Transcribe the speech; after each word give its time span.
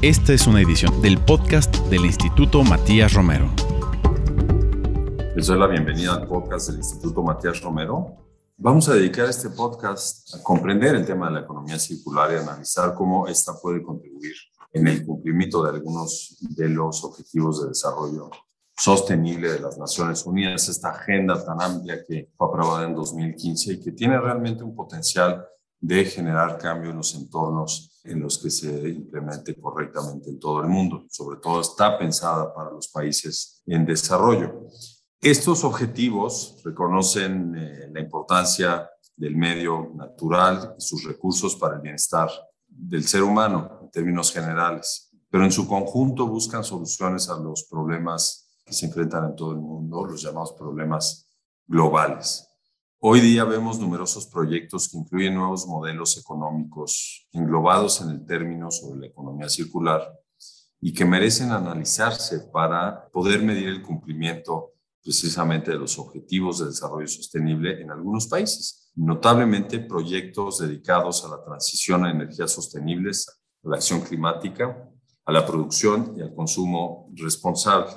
Esta 0.00 0.32
es 0.32 0.46
una 0.46 0.60
edición 0.60 1.02
del 1.02 1.18
podcast 1.18 1.74
del 1.88 2.04
Instituto 2.04 2.62
Matías 2.62 3.14
Romero. 3.14 3.50
Les 5.34 5.48
doy 5.48 5.58
la 5.58 5.66
bienvenida 5.66 6.14
al 6.14 6.28
podcast 6.28 6.68
del 6.68 6.76
Instituto 6.76 7.20
Matías 7.20 7.60
Romero. 7.62 8.14
Vamos 8.56 8.88
a 8.88 8.94
dedicar 8.94 9.28
este 9.28 9.50
podcast 9.50 10.36
a 10.36 10.42
comprender 10.44 10.94
el 10.94 11.04
tema 11.04 11.26
de 11.26 11.34
la 11.34 11.40
economía 11.40 11.80
circular 11.80 12.30
y 12.30 12.36
analizar 12.36 12.94
cómo 12.94 13.26
esta 13.26 13.58
puede 13.60 13.82
contribuir 13.82 14.34
en 14.72 14.86
el 14.86 15.04
cumplimiento 15.04 15.64
de 15.64 15.70
algunos 15.70 16.36
de 16.42 16.68
los 16.68 17.02
objetivos 17.02 17.60
de 17.60 17.70
desarrollo 17.70 18.30
sostenible 18.76 19.50
de 19.50 19.58
las 19.58 19.78
Naciones 19.78 20.24
Unidas, 20.24 20.68
esta 20.68 20.90
agenda 20.90 21.44
tan 21.44 21.60
amplia 21.60 22.04
que 22.06 22.30
fue 22.36 22.46
aprobada 22.46 22.86
en 22.86 22.94
2015 22.94 23.72
y 23.72 23.80
que 23.80 23.90
tiene 23.90 24.16
realmente 24.20 24.62
un 24.62 24.76
potencial 24.76 25.44
de 25.80 26.04
generar 26.04 26.56
cambio 26.56 26.92
en 26.92 26.98
los 26.98 27.16
entornos 27.16 27.97
en 28.08 28.20
los 28.20 28.38
que 28.38 28.50
se 28.50 28.88
implemente 28.88 29.54
correctamente 29.60 30.30
en 30.30 30.38
todo 30.38 30.60
el 30.60 30.68
mundo. 30.68 31.04
Sobre 31.10 31.38
todo 31.40 31.60
está 31.60 31.98
pensada 31.98 32.52
para 32.54 32.70
los 32.70 32.88
países 32.88 33.62
en 33.66 33.84
desarrollo. 33.84 34.66
Estos 35.20 35.64
objetivos 35.64 36.60
reconocen 36.64 37.54
eh, 37.56 37.90
la 37.92 38.00
importancia 38.00 38.88
del 39.16 39.36
medio 39.36 39.90
natural 39.94 40.76
y 40.78 40.80
sus 40.80 41.04
recursos 41.04 41.56
para 41.56 41.76
el 41.76 41.82
bienestar 41.82 42.30
del 42.66 43.06
ser 43.06 43.22
humano 43.22 43.80
en 43.82 43.90
términos 43.90 44.32
generales, 44.32 45.10
pero 45.28 45.44
en 45.44 45.50
su 45.50 45.66
conjunto 45.66 46.26
buscan 46.26 46.62
soluciones 46.62 47.28
a 47.28 47.36
los 47.36 47.64
problemas 47.64 48.48
que 48.64 48.72
se 48.72 48.86
enfrentan 48.86 49.24
en 49.24 49.36
todo 49.36 49.52
el 49.52 49.58
mundo, 49.58 50.04
los 50.04 50.22
llamados 50.22 50.52
problemas 50.52 51.26
globales. 51.66 52.47
Hoy 53.00 53.20
día 53.20 53.44
vemos 53.44 53.78
numerosos 53.78 54.26
proyectos 54.26 54.88
que 54.88 54.98
incluyen 54.98 55.36
nuevos 55.36 55.68
modelos 55.68 56.18
económicos 56.18 57.28
englobados 57.30 58.00
en 58.00 58.10
el 58.10 58.26
término 58.26 58.72
sobre 58.72 59.02
la 59.02 59.06
economía 59.06 59.48
circular 59.48 60.18
y 60.80 60.92
que 60.92 61.04
merecen 61.04 61.52
analizarse 61.52 62.40
para 62.52 63.08
poder 63.10 63.40
medir 63.40 63.68
el 63.68 63.82
cumplimiento 63.82 64.72
precisamente 65.00 65.70
de 65.70 65.78
los 65.78 65.96
objetivos 65.96 66.58
de 66.58 66.66
desarrollo 66.66 67.06
sostenible 67.06 67.80
en 67.80 67.92
algunos 67.92 68.26
países. 68.26 68.90
Notablemente 68.96 69.78
proyectos 69.78 70.58
dedicados 70.58 71.24
a 71.24 71.28
la 71.28 71.44
transición 71.44 72.04
a 72.04 72.10
energías 72.10 72.50
sostenibles, 72.50 73.28
a 73.62 73.68
la 73.68 73.76
acción 73.76 74.00
climática, 74.00 74.90
a 75.24 75.30
la 75.30 75.46
producción 75.46 76.14
y 76.16 76.22
al 76.22 76.34
consumo 76.34 77.12
responsable. 77.14 77.92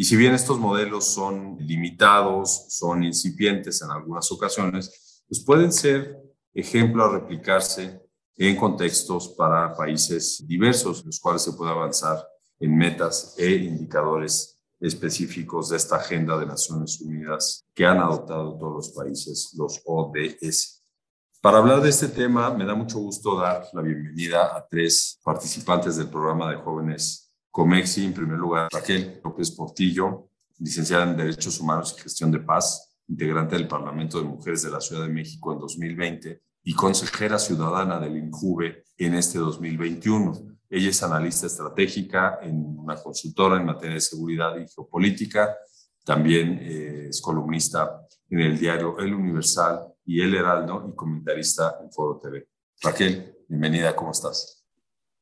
Y 0.00 0.04
si 0.04 0.16
bien 0.16 0.32
estos 0.32 0.58
modelos 0.58 1.04
son 1.04 1.58
limitados, 1.58 2.64
son 2.70 3.04
incipientes 3.04 3.82
en 3.82 3.90
algunas 3.90 4.32
ocasiones, 4.32 5.22
pues 5.28 5.44
pueden 5.44 5.70
ser 5.70 6.18
ejemplo 6.54 7.04
a 7.04 7.12
replicarse 7.12 8.00
en 8.38 8.56
contextos 8.56 9.28
para 9.36 9.76
países 9.76 10.42
diversos, 10.48 11.00
en 11.00 11.08
los 11.08 11.20
cuales 11.20 11.42
se 11.42 11.52
puede 11.52 11.72
avanzar 11.72 12.26
en 12.58 12.78
metas 12.78 13.34
e 13.36 13.50
indicadores 13.50 14.58
específicos 14.80 15.68
de 15.68 15.76
esta 15.76 15.96
agenda 15.96 16.38
de 16.38 16.46
Naciones 16.46 16.98
Unidas 17.02 17.66
que 17.74 17.84
han 17.84 17.98
adoptado 17.98 18.56
todos 18.56 18.72
los 18.72 18.88
países, 18.92 19.52
los 19.58 19.82
ODS. 19.84 20.82
Para 21.42 21.58
hablar 21.58 21.82
de 21.82 21.90
este 21.90 22.08
tema, 22.08 22.54
me 22.54 22.64
da 22.64 22.74
mucho 22.74 22.98
gusto 23.00 23.36
dar 23.36 23.68
la 23.74 23.82
bienvenida 23.82 24.56
a 24.56 24.66
tres 24.66 25.20
participantes 25.22 25.98
del 25.98 26.08
programa 26.08 26.50
de 26.50 26.56
jóvenes 26.56 27.29
Comexi, 27.50 28.04
en 28.04 28.14
primer 28.14 28.38
lugar, 28.38 28.68
Raquel 28.72 29.20
López 29.24 29.50
Portillo, 29.50 30.28
licenciada 30.58 31.04
en 31.04 31.16
Derechos 31.16 31.58
Humanos 31.60 31.94
y 31.98 32.02
Gestión 32.02 32.30
de 32.30 32.38
Paz, 32.38 32.96
integrante 33.08 33.56
del 33.56 33.66
Parlamento 33.66 34.18
de 34.18 34.24
Mujeres 34.24 34.62
de 34.62 34.70
la 34.70 34.80
Ciudad 34.80 35.02
de 35.02 35.12
México 35.12 35.52
en 35.52 35.58
2020 35.58 36.42
y 36.62 36.74
consejera 36.74 37.38
ciudadana 37.38 37.98
del 37.98 38.16
INJUVE 38.16 38.84
en 38.98 39.14
este 39.14 39.38
2021. 39.38 40.58
Ella 40.68 40.90
es 40.90 41.02
analista 41.02 41.46
estratégica 41.46 42.38
en 42.42 42.78
una 42.78 42.94
consultora 42.94 43.56
en 43.56 43.66
materia 43.66 43.94
de 43.94 44.00
seguridad 44.00 44.56
y 44.56 44.68
geopolítica. 44.68 45.56
También 46.04 46.58
eh, 46.62 47.06
es 47.08 47.20
columnista 47.20 48.06
en 48.28 48.40
el 48.40 48.58
diario 48.58 48.96
El 48.98 49.12
Universal 49.12 49.92
y 50.04 50.20
El 50.20 50.34
Heraldo 50.34 50.86
y 50.88 50.94
comentarista 50.94 51.78
en 51.82 51.90
Foro 51.90 52.20
TV. 52.20 52.46
Raquel, 52.82 53.38
bienvenida, 53.48 53.96
¿cómo 53.96 54.12
estás? 54.12 54.59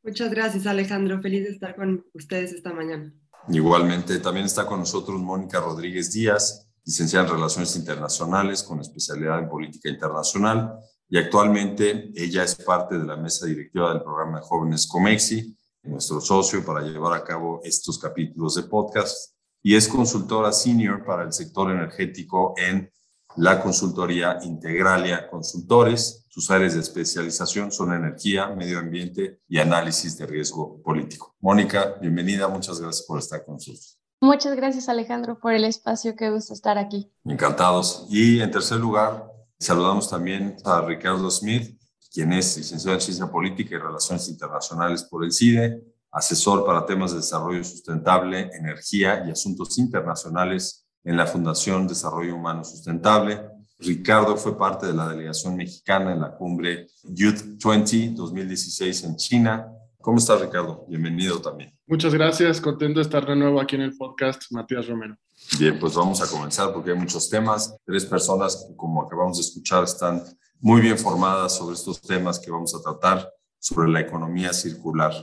Muchas 0.09 0.31
gracias, 0.31 0.67
Alejandro. 0.67 1.21
Feliz 1.21 1.45
de 1.45 1.51
estar 1.51 1.77
con 1.77 2.03
ustedes 2.15 2.55
esta 2.55 2.73
mañana. 2.73 3.13
Igualmente, 3.51 4.19
también 4.21 4.47
está 4.47 4.65
con 4.65 4.79
nosotros 4.79 5.21
Mónica 5.21 5.61
Rodríguez 5.61 6.11
Díaz, 6.15 6.67
licenciada 6.83 7.27
en 7.27 7.35
Relaciones 7.35 7.77
Internacionales 7.77 8.63
con 8.63 8.81
especialidad 8.81 9.39
en 9.39 9.51
Política 9.51 9.91
Internacional 9.91 10.79
y 11.11 11.19
actualmente 11.19 12.11
ella 12.15 12.43
es 12.43 12.55
parte 12.55 12.99
de 12.99 13.05
la 13.05 13.19
mesa 13.19 13.45
directiva 13.45 13.93
del 13.93 14.03
programa 14.03 14.39
de 14.39 14.47
jóvenes 14.47 14.87
Comexi, 14.87 15.55
nuestro 15.83 16.23
socio 16.23 16.65
para 16.65 16.81
llevar 16.81 17.13
a 17.13 17.23
cabo 17.23 17.61
estos 17.63 17.99
capítulos 17.99 18.55
de 18.55 18.63
podcast 18.63 19.35
y 19.63 19.77
es 19.77 19.89
consultora 19.89 20.53
senior 20.53 21.05
para 21.05 21.25
el 21.25 21.35
sector 21.35 21.71
energético 21.71 22.55
en 22.57 22.91
la 23.38 23.62
consultoría 23.62 24.38
Integralia 24.43 25.28
Consultores. 25.28 26.26
Sus 26.28 26.50
áreas 26.50 26.75
de 26.75 26.81
especialización 26.81 27.71
son 27.71 27.93
energía, 27.93 28.49
medio 28.49 28.81
ambiente 28.81 29.41
y 29.49 29.59
análisis 29.59 30.19
de 30.19 30.26
riesgo 30.26 30.82
político. 30.82 31.37
Mónica, 31.41 31.94
bienvenida, 32.00 32.48
muchas 32.48 32.81
gracias 32.81 33.06
por 33.06 33.19
estar 33.21 33.44
con 33.44 33.54
nosotros. 33.54 33.98
Muchas 34.21 34.56
gracias 34.56 34.88
Alejandro 34.88 35.38
por 35.38 35.53
el 35.53 35.65
espacio, 35.65 36.16
que 36.16 36.31
gusto 36.31 36.53
estar 36.53 36.78
aquí. 36.78 37.12
Encantados. 37.25 38.06
Y 38.10 38.41
en 38.41 38.50
tercer 38.50 38.78
lugar, 38.78 39.31
saludamos 39.59 40.10
también 40.10 40.56
a 40.65 40.81
Ricardo 40.81 41.31
Smith, 41.31 41.81
quien 42.12 42.32
es 42.32 42.56
licenciado 42.56 42.97
en 42.97 43.00
Ciencia 43.00 43.31
Política 43.31 43.77
y 43.77 43.78
Relaciones 43.78 44.28
Internacionales 44.28 45.04
por 45.04 45.25
el 45.25 45.32
CIDE, 45.32 45.81
asesor 46.10 46.66
para 46.66 46.84
temas 46.84 47.12
de 47.12 47.19
desarrollo 47.19 47.62
sustentable, 47.62 48.50
energía 48.53 49.25
y 49.25 49.31
asuntos 49.31 49.78
internacionales 49.78 50.88
en 51.09 51.17
la 51.17 51.27
Fundación 51.27 51.89
Desarrollo 51.89 52.37
Humano 52.37 52.63
Sustentable. 52.63 53.41
Ricardo 53.79 54.37
fue 54.37 54.59
parte 54.59 54.89
de 54.89 54.93
la 54.93 55.09
delegación 55.09 55.57
mexicana 55.57 56.13
en 56.13 56.21
la 56.21 56.37
cumbre 56.37 56.87
Youth 57.03 57.65
20 57.65 58.11
2016 58.11 59.05
en 59.05 59.17
China. 59.17 59.73
¿Cómo 60.03 60.19
estás, 60.19 60.39
Ricardo? 60.39 60.85
Bienvenido 60.87 61.41
también. 61.41 61.73
Muchas 61.87 62.13
gracias, 62.13 62.61
contento 62.61 62.99
de 62.99 63.05
estar 63.05 63.27
de 63.27 63.35
nuevo 63.35 63.59
aquí 63.59 63.77
en 63.77 63.83
el 63.83 63.97
podcast 63.97 64.43
Matías 64.51 64.87
Romero. 64.87 65.17
Bien, 65.59 65.79
pues 65.79 65.95
vamos 65.95 66.21
a 66.21 66.27
comenzar 66.27 66.75
porque 66.75 66.91
hay 66.91 66.99
muchos 66.99 67.31
temas. 67.31 67.75
Tres 67.87 68.05
personas 68.05 68.67
que, 68.69 68.77
como 68.77 69.01
acabamos 69.01 69.39
de 69.39 69.45
escuchar, 69.45 69.85
están 69.85 70.23
muy 70.61 70.83
bien 70.83 70.99
formadas 70.99 71.57
sobre 71.57 71.75
estos 71.75 72.03
temas 72.03 72.39
que 72.39 72.51
vamos 72.51 72.75
a 72.75 72.83
tratar 72.83 73.33
sobre 73.59 73.89
la 73.89 74.01
economía 74.01 74.53
circular. 74.53 75.15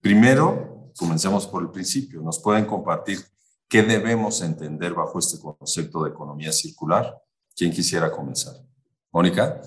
Primero, 0.00 0.90
comencemos 0.98 1.46
por 1.46 1.62
el 1.62 1.70
principio. 1.70 2.22
¿Nos 2.22 2.40
pueden 2.40 2.64
compartir 2.64 3.20
¿Qué 3.68 3.82
debemos 3.82 4.40
entender 4.40 4.94
bajo 4.94 5.18
este 5.18 5.38
concepto 5.38 6.02
de 6.02 6.10
economía 6.10 6.52
circular? 6.52 7.22
¿Quién 7.54 7.70
quisiera 7.70 8.10
comenzar? 8.10 8.54
Mónica. 9.12 9.60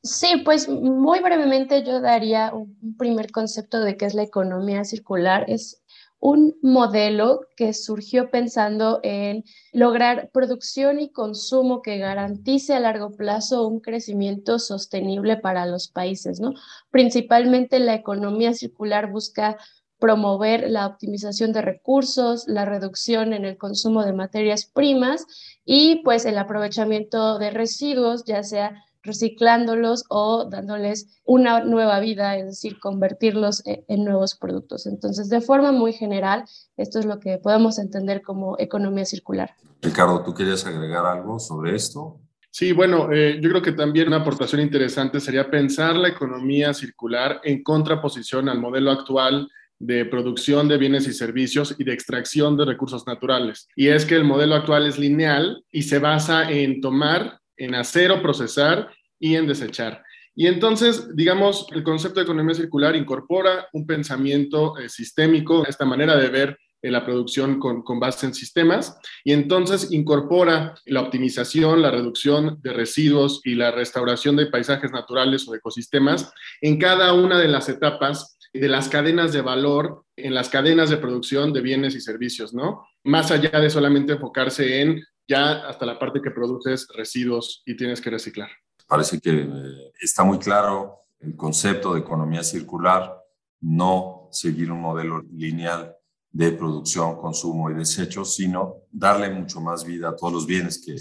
Sí, 0.00 0.42
pues 0.44 0.68
muy 0.68 1.18
brevemente 1.18 1.82
yo 1.82 2.00
daría 2.00 2.52
un 2.54 2.96
primer 2.96 3.32
concepto 3.32 3.80
de 3.80 3.96
qué 3.96 4.06
es 4.06 4.14
la 4.14 4.22
economía 4.22 4.84
circular. 4.84 5.44
Es 5.48 5.82
un 6.20 6.56
modelo 6.62 7.40
que 7.56 7.72
surgió 7.74 8.30
pensando 8.30 9.00
en 9.02 9.44
lograr 9.72 10.30
producción 10.32 11.00
y 11.00 11.10
consumo 11.10 11.82
que 11.82 11.98
garantice 11.98 12.74
a 12.74 12.80
largo 12.80 13.10
plazo 13.10 13.66
un 13.66 13.80
crecimiento 13.80 14.60
sostenible 14.60 15.36
para 15.36 15.66
los 15.66 15.88
países, 15.88 16.38
¿no? 16.38 16.54
Principalmente 16.90 17.80
la 17.80 17.94
economía 17.94 18.54
circular 18.54 19.10
busca 19.10 19.56
promover 19.98 20.70
la 20.70 20.86
optimización 20.86 21.52
de 21.52 21.62
recursos, 21.62 22.46
la 22.46 22.64
reducción 22.64 23.32
en 23.32 23.44
el 23.44 23.58
consumo 23.58 24.04
de 24.04 24.12
materias 24.12 24.64
primas 24.64 25.26
y 25.64 26.02
pues 26.04 26.24
el 26.24 26.38
aprovechamiento 26.38 27.38
de 27.38 27.50
residuos, 27.50 28.24
ya 28.24 28.42
sea 28.42 28.84
reciclándolos 29.02 30.04
o 30.08 30.44
dándoles 30.44 31.20
una 31.24 31.64
nueva 31.64 31.98
vida, 32.00 32.36
es 32.36 32.46
decir, 32.46 32.78
convertirlos 32.78 33.66
e-, 33.66 33.84
en 33.88 34.04
nuevos 34.04 34.34
productos. 34.34 34.86
Entonces, 34.86 35.28
de 35.28 35.40
forma 35.40 35.72
muy 35.72 35.92
general, 35.92 36.44
esto 36.76 36.98
es 36.98 37.06
lo 37.06 37.18
que 37.18 37.38
podemos 37.38 37.78
entender 37.78 38.22
como 38.22 38.56
economía 38.58 39.04
circular. 39.04 39.54
Ricardo, 39.80 40.22
¿tú 40.22 40.34
querías 40.34 40.66
agregar 40.66 41.06
algo 41.06 41.38
sobre 41.38 41.74
esto? 41.74 42.20
Sí, 42.50 42.72
bueno, 42.72 43.12
eh, 43.12 43.38
yo 43.40 43.50
creo 43.50 43.62
que 43.62 43.72
también 43.72 44.08
una 44.08 44.18
aportación 44.18 44.60
interesante 44.60 45.20
sería 45.20 45.50
pensar 45.50 45.96
la 45.96 46.08
economía 46.08 46.74
circular 46.74 47.40
en 47.44 47.62
contraposición 47.62 48.48
al 48.48 48.58
modelo 48.58 48.90
actual 48.90 49.48
de 49.78 50.04
producción 50.04 50.68
de 50.68 50.78
bienes 50.78 51.06
y 51.06 51.12
servicios 51.12 51.74
y 51.78 51.84
de 51.84 51.92
extracción 51.92 52.56
de 52.56 52.64
recursos 52.64 53.06
naturales. 53.06 53.68
Y 53.76 53.88
es 53.88 54.04
que 54.04 54.16
el 54.16 54.24
modelo 54.24 54.54
actual 54.54 54.86
es 54.86 54.98
lineal 54.98 55.64
y 55.70 55.82
se 55.82 55.98
basa 55.98 56.50
en 56.50 56.80
tomar, 56.80 57.40
en 57.56 57.74
hacer 57.74 58.10
o 58.10 58.22
procesar 58.22 58.90
y 59.20 59.36
en 59.36 59.46
desechar. 59.46 60.02
Y 60.34 60.46
entonces, 60.46 61.16
digamos, 61.16 61.66
el 61.72 61.82
concepto 61.82 62.20
de 62.20 62.24
economía 62.24 62.54
circular 62.54 62.94
incorpora 62.94 63.68
un 63.72 63.86
pensamiento 63.86 64.78
eh, 64.78 64.88
sistémico, 64.88 65.66
esta 65.66 65.84
manera 65.84 66.16
de 66.16 66.28
ver 66.28 66.58
eh, 66.80 66.92
la 66.92 67.04
producción 67.04 67.58
con, 67.58 67.82
con, 67.82 67.98
base 67.98 68.26
en 68.26 68.34
sistemas, 68.34 68.96
y 69.24 69.32
entonces 69.32 69.90
incorpora 69.90 70.76
la 70.86 71.00
optimización, 71.00 71.82
la 71.82 71.90
reducción 71.90 72.60
de 72.62 72.72
residuos 72.72 73.40
y 73.42 73.56
la 73.56 73.72
restauración 73.72 74.36
de 74.36 74.46
paisajes 74.46 74.92
naturales 74.92 75.48
o 75.48 75.56
ecosistemas 75.56 76.32
en 76.60 76.78
cada 76.78 77.14
una 77.14 77.40
de 77.40 77.48
las 77.48 77.68
etapas 77.68 78.37
de 78.52 78.68
las 78.68 78.88
cadenas 78.88 79.32
de 79.32 79.42
valor 79.42 80.04
en 80.16 80.34
las 80.34 80.48
cadenas 80.48 80.90
de 80.90 80.96
producción 80.96 81.52
de 81.52 81.60
bienes 81.60 81.94
y 81.94 82.00
servicios, 82.00 82.52
¿no? 82.54 82.86
Más 83.04 83.30
allá 83.30 83.60
de 83.60 83.70
solamente 83.70 84.14
enfocarse 84.14 84.80
en 84.80 85.02
ya 85.28 85.68
hasta 85.68 85.86
la 85.86 85.98
parte 85.98 86.22
que 86.22 86.30
produces 86.30 86.88
residuos 86.94 87.62
y 87.66 87.76
tienes 87.76 88.00
que 88.00 88.10
reciclar. 88.10 88.48
Parece 88.86 89.20
que 89.20 89.30
eh, 89.30 89.92
está 90.00 90.24
muy 90.24 90.38
claro 90.38 91.00
el 91.20 91.36
concepto 91.36 91.94
de 91.94 92.00
economía 92.00 92.42
circular, 92.42 93.14
no 93.60 94.28
seguir 94.32 94.72
un 94.72 94.80
modelo 94.80 95.22
lineal 95.32 95.94
de 96.30 96.52
producción, 96.52 97.16
consumo 97.16 97.70
y 97.70 97.74
desechos, 97.74 98.34
sino 98.34 98.82
darle 98.90 99.30
mucho 99.30 99.60
más 99.60 99.84
vida 99.84 100.10
a 100.10 100.16
todos 100.16 100.32
los 100.32 100.46
bienes 100.46 100.82
que 100.84 100.96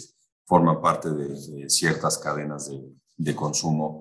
forman 0.45 0.81
parte 0.81 1.09
de, 1.11 1.69
ciertas 1.69 2.17
cadenas 2.17 2.69
de, 2.69 2.81
de, 3.17 3.35
consumo. 3.35 3.96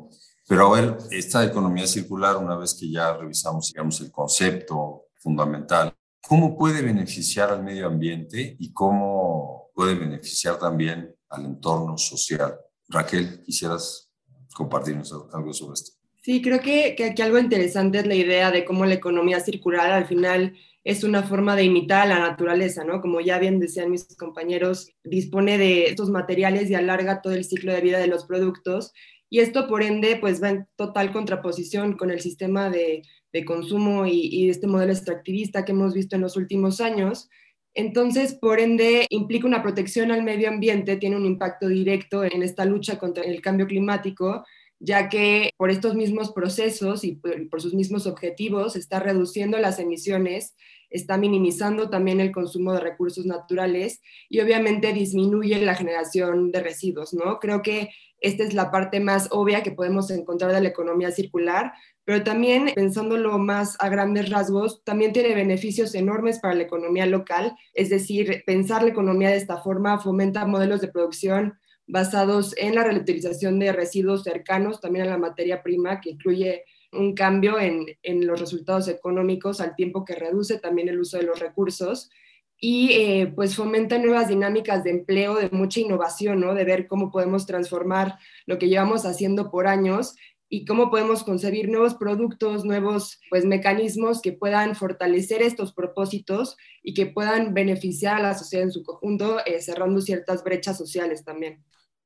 Pero 0.49 0.73
a 0.73 0.81
ver, 0.81 0.97
esta 1.11 1.45
economía 1.45 1.87
circular, 1.87 2.37
una 2.37 2.57
vez 2.57 2.75
que 2.79 2.91
ya 2.91 3.17
revisamos, 3.17 3.73
digamos, 3.73 4.01
el 4.01 4.13
concepto 4.13 5.07
fundamental, 5.17 5.93
¿cómo 6.27 6.57
puede 6.57 6.83
beneficiar 6.83 7.51
al 7.51 7.65
medio 7.65 7.87
ambiente 7.89 8.57
y 8.59 8.73
cómo 8.73 9.71
puede 9.75 9.95
beneficiar 9.95 10.59
también 10.59 11.15
al 11.31 11.47
entorno 11.47 11.99
social? 11.99 12.55
Raquel, 12.89 13.43
¿quisieras 13.43 14.11
compartirnos 14.55 15.13
algo 15.33 15.53
sobre 15.53 15.75
esto? 15.75 15.93
Sí, 16.23 16.41
creo 16.43 16.61
que, 16.61 16.95
que 16.97 17.05
aquí 17.05 17.23
algo 17.23 17.39
interesante 17.39 17.99
es 17.99 18.07
la 18.07 18.15
idea 18.15 18.51
de 18.51 18.65
cómo 18.65 18.87
la 18.87 18.95
economía 18.95 19.41
circular 19.41 19.91
al 19.91 20.07
final 20.07 20.57
es 20.87 21.03
una 21.03 21.25
forma 21.25 21.57
de 21.57 21.65
imitar 21.65 22.03
a 22.03 22.07
la 22.07 22.19
naturaleza, 22.21 22.85
¿no? 22.85 23.01
Como 23.01 23.21
ya 23.21 23.41
bien 23.41 23.59
decían 23.59 23.91
mis 23.91 24.07
compañeros, 24.17 24.93
dispone 25.03 25.59
de 25.59 25.87
estos 25.87 26.11
materiales 26.11 26.71
y 26.71 26.77
alarga 26.77 27.23
todo 27.23 27.33
el 27.33 27.45
ciclo 27.45 27.73
de 27.73 27.81
vida 27.81 27.99
de 27.99 28.07
los 28.07 28.25
productos. 28.25 28.93
Y 29.29 29.41
esto, 29.41 29.67
por 29.67 29.83
ende, 29.83 30.17
pues 30.17 30.43
va 30.43 30.51
en 30.51 30.67
total 30.77 31.13
contraposición 31.13 31.97
con 31.97 32.11
el 32.11 32.21
sistema 32.21 32.71
de, 32.71 33.03
de 33.33 33.45
consumo 33.45 34.07
y, 34.07 34.49
este 34.51 34.67
modelo 34.67 34.93
extractivista 34.93 35.65
que 35.65 35.73
hemos 35.73 35.95
visto 35.95 36.17
en 36.17 36.23
los 36.23 36.37
últimos 36.37 36.81
años. 36.81 37.29
Entonces, 37.75 38.35
por 38.35 38.61
ende, 38.61 39.07
implica 39.11 39.47
una 39.47 39.63
protección 39.63 40.11
al 40.11 40.23
medio 40.23 40.49
ambiente, 40.49 40.97
tiene 40.97 41.17
un 41.17 41.27
impacto 41.27 41.69
directo 41.69 42.25
en 42.25 42.43
esta 42.43 42.65
lucha 42.65 42.99
contra 42.99 43.25
el 43.25 43.41
cambio 43.43 43.67
climático 43.67 44.45
ya 44.79 45.09
que 45.09 45.51
por 45.57 45.71
estos 45.71 45.95
mismos 45.95 46.33
procesos 46.33 47.05
y 47.05 47.13
por, 47.13 47.61
sus 47.61 47.75
mismos 47.75 48.07
objetivos 48.07 48.77
está 48.77 49.01
reduciendo 49.01 49.59
las 49.59 49.79
emisiones, 49.79 50.55
está 50.91 51.17
minimizando 51.17 51.89
también 51.89 52.21
el 52.21 52.31
consumo 52.31 52.73
de 52.73 52.81
recursos 52.81 53.27
naturales 53.27 54.01
y 54.29 54.41
obviamente 54.41 54.93
disminuye 54.93 55.61
la 55.65 55.75
generación 55.75 56.53
de 56.53 56.61
residuos, 56.61 57.15
¿no? 57.15 57.39
Creo 57.39 57.63
que 57.63 57.91
esta 58.21 58.45
es 58.45 58.55
la 58.55 58.71
parte 58.71 59.01
más 59.01 59.29
obvia 59.31 59.63
que 59.63 59.73
podemos 59.73 60.11
encontrar 60.11 60.53
de 60.53 60.61
la 60.61 60.69
economía 60.69 61.11
circular, 61.11 61.73
pero 62.05 62.23
también 62.23 62.71
pensándolo 62.75 63.39
más 63.39 63.77
a 63.81 63.89
grandes 63.89 64.31
rasgos, 64.31 64.83
también 64.85 65.13
tiene 65.13 65.35
beneficios 65.35 65.95
enormes 65.95 66.39
para 66.39 66.55
la 66.55 66.63
economía 66.63 67.07
local, 67.07 67.57
es 67.75 67.91
decir, 67.91 68.43
pensar 68.47 68.83
la 68.83 68.91
economía 68.91 69.31
de 69.31 69.37
esta 69.37 69.59
forma 69.59 69.99
fomenta 69.99 70.47
modelos 70.47 70.81
de 70.81 70.89
producción 70.89 71.59
basados 71.87 72.55
en 72.59 72.75
la 72.75 72.85
reutilización 72.85 73.59
de 73.59 73.73
residuos 73.73 74.25
cercanos, 74.25 74.81
también 74.81 75.07
a 75.07 75.11
la 75.11 75.19
materia 75.19 75.63
prima, 75.63 76.01
que 76.01 76.11
incluye 76.11 76.65
un 76.93 77.15
cambio 77.15 77.59
en, 77.59 77.87
los 78.27 78.41
resultados 78.41 78.89
económicos 78.89 79.61
al 79.61 79.75
tiempo 79.77 80.05
que 80.05 80.15
reduce 80.15 80.59
también 80.59 80.89
el 80.89 81.01
uso 81.01 81.19
de 81.19 81.25
los 81.25 81.39
recursos 81.39 82.11
y 82.59 82.93
eh, 82.93 83.33
pues 83.35 83.55
fomenta 83.55 83.99
nuevas 83.99 84.29
dinámicas 84.29 84.83
de 84.85 84.91
empleo, 84.91 85.37
de 85.37 85.51
mucha 85.51 85.81
innovación, 85.81 86.41
¿no? 86.41 86.55
de 86.55 86.65
ver 86.65 86.87
cómo 86.87 87.11
podemos 87.11 87.47
transformar 87.47 88.19
lo 88.47 88.59
que 88.59 88.69
llevamos 88.69 89.05
haciendo 89.05 89.51
por 89.51 89.67
años 89.67 90.15
y 90.49 90.65
cómo 90.65 90.91
podemos 90.91 91.25
concebir 91.25 91.69
nuevos 91.69 91.95
productos, 91.95 92.65
nuevos 92.65 93.21
pues, 93.31 93.45
mecanismos 93.45 94.23
que 94.23 94.33
puedan 94.33 94.77
fortalecer 94.77 95.43
estos 95.43 95.73
propósitos 95.73 96.57
y 96.83 96.95
que 96.95 97.07
puedan 97.07 97.53
beneficiar 97.53 98.17
a 98.17 98.23
la 98.23 98.39
sociedad 98.39 98.65
en 98.65 98.73
su 98.73 98.83
conjunto, 98.83 99.39
eh, 99.45 99.61
cerrando 99.61 100.01
ciertas 100.01 100.45
brechas 100.45 100.79
sociales 100.79 101.25
también. 101.25 101.65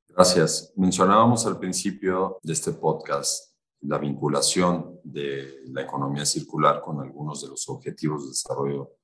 Gracias. 0.09 0.73
Mencionábamos 0.75 1.47
al 1.47 1.59
principio 1.59 2.39
de 2.43 2.55
este 2.55 2.73
podcast 2.73 3.51
la 3.83 3.99
vinculación 3.99 5.01
de 5.05 5.61
la 5.67 5.83
economía 5.83 6.25
circular 6.25 6.81
con 6.81 7.01
algunos 7.01 7.43
de 7.43 7.49
los 7.49 7.69
objetivos 7.69 8.25
de 8.25 8.29
desarrollo 8.31 9.00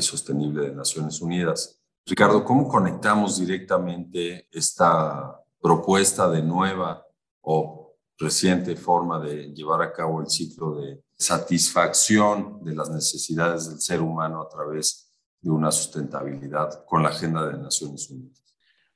sostenible 0.00 0.68
de 0.68 0.74
Naciones 0.74 1.20
Unidas. 1.20 1.80
Ricardo, 2.06 2.44
¿cómo 2.44 2.68
conectamos 2.68 3.38
directamente 3.38 4.48
esta 4.50 5.40
propuesta 5.60 6.28
de 6.28 6.42
nueva 6.42 7.06
o 7.40 7.96
reciente 8.18 8.76
forma 8.76 9.18
de 9.20 9.52
llevar 9.54 9.82
a 9.82 9.92
cabo 9.92 10.20
el 10.20 10.28
ciclo 10.28 10.76
de 10.76 11.02
satisfacción 11.16 12.62
de 12.62 12.74
las 12.74 12.90
necesidades 12.90 13.68
del 13.68 13.80
ser 13.80 14.00
humano 14.00 14.42
a 14.42 14.48
través 14.48 15.10
de 15.40 15.50
una 15.50 15.70
sustentabilidad 15.70 16.84
con 16.86 17.02
la 17.02 17.10
agenda 17.10 17.46
de 17.46 17.58
Naciones 17.58 18.08
Unidas? 18.10 18.42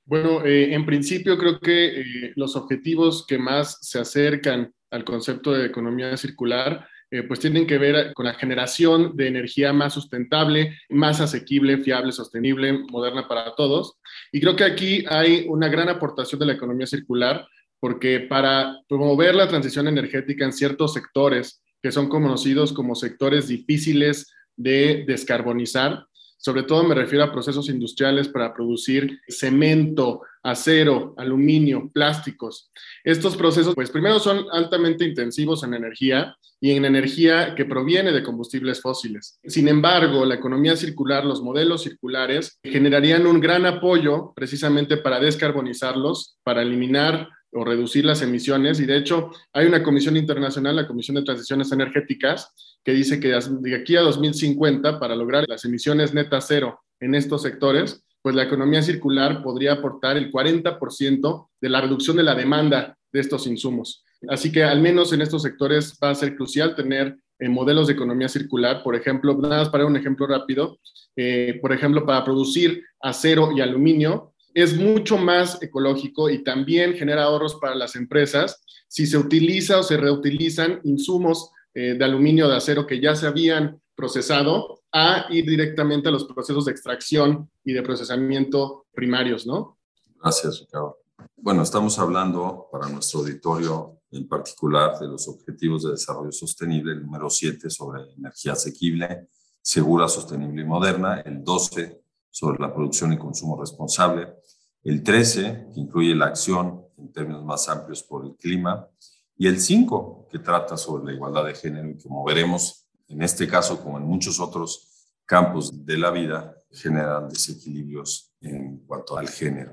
Bueno, 0.04 0.44
eh, 0.44 0.72
en 0.72 0.86
principio 0.86 1.36
creo 1.36 1.60
que 1.60 2.00
eh, 2.00 2.32
los 2.36 2.56
objetivos 2.56 3.26
que 3.26 3.38
más 3.38 3.78
se 3.82 3.98
acercan 3.98 4.72
al 4.90 5.04
concepto 5.04 5.52
de 5.52 5.66
economía 5.66 6.16
circular, 6.16 6.88
eh, 7.10 7.22
pues 7.22 7.40
tienen 7.40 7.66
que 7.66 7.78
ver 7.78 8.12
con 8.12 8.26
la 8.26 8.34
generación 8.34 9.16
de 9.16 9.28
energía 9.28 9.72
más 9.72 9.94
sustentable, 9.94 10.76
más 10.90 11.20
asequible, 11.20 11.78
fiable, 11.78 12.12
sostenible, 12.12 12.72
moderna 12.90 13.26
para 13.26 13.54
todos. 13.54 13.98
Y 14.30 14.40
creo 14.40 14.56
que 14.56 14.64
aquí 14.64 15.04
hay 15.08 15.46
una 15.48 15.68
gran 15.68 15.88
aportación 15.88 16.38
de 16.38 16.46
la 16.46 16.52
economía 16.52 16.86
circular, 16.86 17.46
porque 17.80 18.20
para 18.20 18.80
promover 18.88 19.34
la 19.34 19.48
transición 19.48 19.88
energética 19.88 20.44
en 20.44 20.52
ciertos 20.52 20.92
sectores 20.92 21.62
que 21.82 21.92
son 21.92 22.08
conocidos 22.08 22.72
como 22.72 22.94
sectores 22.94 23.48
difíciles 23.48 24.30
de 24.56 25.04
descarbonizar, 25.06 26.07
sobre 26.38 26.62
todo 26.62 26.84
me 26.84 26.94
refiero 26.94 27.24
a 27.24 27.32
procesos 27.32 27.68
industriales 27.68 28.28
para 28.28 28.54
producir 28.54 29.20
cemento, 29.28 30.22
acero, 30.42 31.14
aluminio, 31.18 31.90
plásticos. 31.92 32.70
Estos 33.04 33.36
procesos, 33.36 33.74
pues 33.74 33.90
primero 33.90 34.20
son 34.20 34.46
altamente 34.52 35.04
intensivos 35.04 35.64
en 35.64 35.74
energía 35.74 36.36
y 36.60 36.72
en 36.72 36.84
energía 36.84 37.54
que 37.54 37.64
proviene 37.64 38.12
de 38.12 38.22
combustibles 38.22 38.80
fósiles. 38.80 39.38
Sin 39.44 39.68
embargo, 39.68 40.24
la 40.24 40.36
economía 40.36 40.76
circular, 40.76 41.24
los 41.24 41.42
modelos 41.42 41.82
circulares, 41.82 42.58
generarían 42.62 43.26
un 43.26 43.40
gran 43.40 43.66
apoyo 43.66 44.32
precisamente 44.34 44.96
para 44.96 45.20
descarbonizarlos, 45.20 46.38
para 46.44 46.62
eliminar 46.62 47.28
o 47.52 47.64
reducir 47.64 48.04
las 48.04 48.22
emisiones. 48.22 48.80
Y 48.80 48.86
de 48.86 48.96
hecho, 48.96 49.30
hay 49.52 49.66
una 49.66 49.82
comisión 49.82 50.16
internacional, 50.16 50.76
la 50.76 50.86
Comisión 50.86 51.16
de 51.16 51.22
Transiciones 51.22 51.72
Energéticas, 51.72 52.78
que 52.84 52.92
dice 52.92 53.20
que 53.20 53.28
de 53.28 53.76
aquí 53.76 53.96
a 53.96 54.02
2050, 54.02 54.98
para 54.98 55.16
lograr 55.16 55.44
las 55.48 55.64
emisiones 55.64 56.14
netas 56.14 56.46
cero 56.48 56.80
en 57.00 57.14
estos 57.14 57.42
sectores, 57.42 58.04
pues 58.22 58.34
la 58.34 58.44
economía 58.44 58.82
circular 58.82 59.42
podría 59.42 59.74
aportar 59.74 60.16
el 60.16 60.30
40% 60.30 61.48
de 61.60 61.68
la 61.68 61.80
reducción 61.80 62.16
de 62.16 62.22
la 62.22 62.34
demanda 62.34 62.96
de 63.12 63.20
estos 63.20 63.46
insumos. 63.46 64.04
Así 64.28 64.50
que 64.50 64.64
al 64.64 64.80
menos 64.80 65.12
en 65.12 65.22
estos 65.22 65.42
sectores 65.42 65.96
va 66.02 66.10
a 66.10 66.14
ser 66.14 66.36
crucial 66.36 66.74
tener 66.74 67.16
eh, 67.38 67.48
modelos 67.48 67.86
de 67.86 67.92
economía 67.92 68.28
circular. 68.28 68.82
Por 68.82 68.96
ejemplo, 68.96 69.36
nada 69.38 69.58
más 69.58 69.68
para 69.68 69.86
un 69.86 69.96
ejemplo 69.96 70.26
rápido, 70.26 70.78
eh, 71.16 71.58
por 71.60 71.72
ejemplo, 71.72 72.04
para 72.04 72.24
producir 72.24 72.82
acero 73.00 73.50
y 73.56 73.60
aluminio, 73.60 74.34
es 74.62 74.76
mucho 74.76 75.18
más 75.18 75.62
ecológico 75.62 76.28
y 76.28 76.42
también 76.42 76.94
genera 76.94 77.24
ahorros 77.24 77.56
para 77.56 77.74
las 77.74 77.94
empresas 77.96 78.60
si 78.88 79.06
se 79.06 79.18
utiliza 79.18 79.78
o 79.78 79.82
se 79.82 79.96
reutilizan 79.96 80.80
insumos 80.84 81.50
eh, 81.74 81.94
de 81.94 82.04
aluminio, 82.04 82.48
de 82.48 82.56
acero 82.56 82.86
que 82.86 83.00
ya 83.00 83.14
se 83.14 83.26
habían 83.26 83.80
procesado 83.94 84.80
a 84.92 85.26
ir 85.30 85.44
directamente 85.44 86.08
a 86.08 86.12
los 86.12 86.24
procesos 86.24 86.64
de 86.64 86.72
extracción 86.72 87.50
y 87.64 87.72
de 87.72 87.82
procesamiento 87.82 88.86
primarios, 88.92 89.46
¿no? 89.46 89.78
Gracias, 90.20 90.60
Ricardo. 90.60 90.98
Bueno, 91.36 91.62
estamos 91.62 91.98
hablando 91.98 92.68
para 92.72 92.88
nuestro 92.88 93.20
auditorio 93.20 94.00
en 94.10 94.26
particular 94.26 94.98
de 94.98 95.06
los 95.06 95.28
Objetivos 95.28 95.84
de 95.84 95.90
Desarrollo 95.90 96.32
Sostenible, 96.32 96.92
el 96.92 97.02
número 97.02 97.28
7 97.28 97.68
sobre 97.68 98.02
energía 98.16 98.52
asequible, 98.52 99.28
segura, 99.60 100.08
sostenible 100.08 100.62
y 100.62 100.64
moderna, 100.64 101.20
el 101.20 101.44
12 101.44 102.00
sobre 102.30 102.58
la 102.60 102.72
producción 102.72 103.12
y 103.12 103.18
consumo 103.18 103.60
responsable, 103.60 104.37
el 104.84 105.02
13, 105.02 105.68
que 105.72 105.80
incluye 105.80 106.14
la 106.14 106.26
acción 106.26 106.84
en 106.96 107.12
términos 107.12 107.44
más 107.44 107.68
amplios 107.68 108.02
por 108.02 108.24
el 108.24 108.36
clima, 108.36 108.88
y 109.36 109.46
el 109.46 109.60
5, 109.60 110.28
que 110.30 110.40
trata 110.40 110.76
sobre 110.76 111.04
la 111.04 111.12
igualdad 111.12 111.44
de 111.44 111.54
género 111.54 111.88
y 111.88 111.98
como 111.98 112.24
veremos, 112.24 112.88
en 113.06 113.22
este 113.22 113.46
caso 113.46 113.82
como 113.82 113.98
en 113.98 114.04
muchos 114.04 114.40
otros 114.40 114.88
campos 115.24 115.84
de 115.84 115.96
la 115.96 116.10
vida, 116.10 116.56
generan 116.70 117.28
desequilibrios 117.28 118.32
en 118.40 118.78
cuanto 118.80 119.16
al 119.16 119.28
género. 119.28 119.72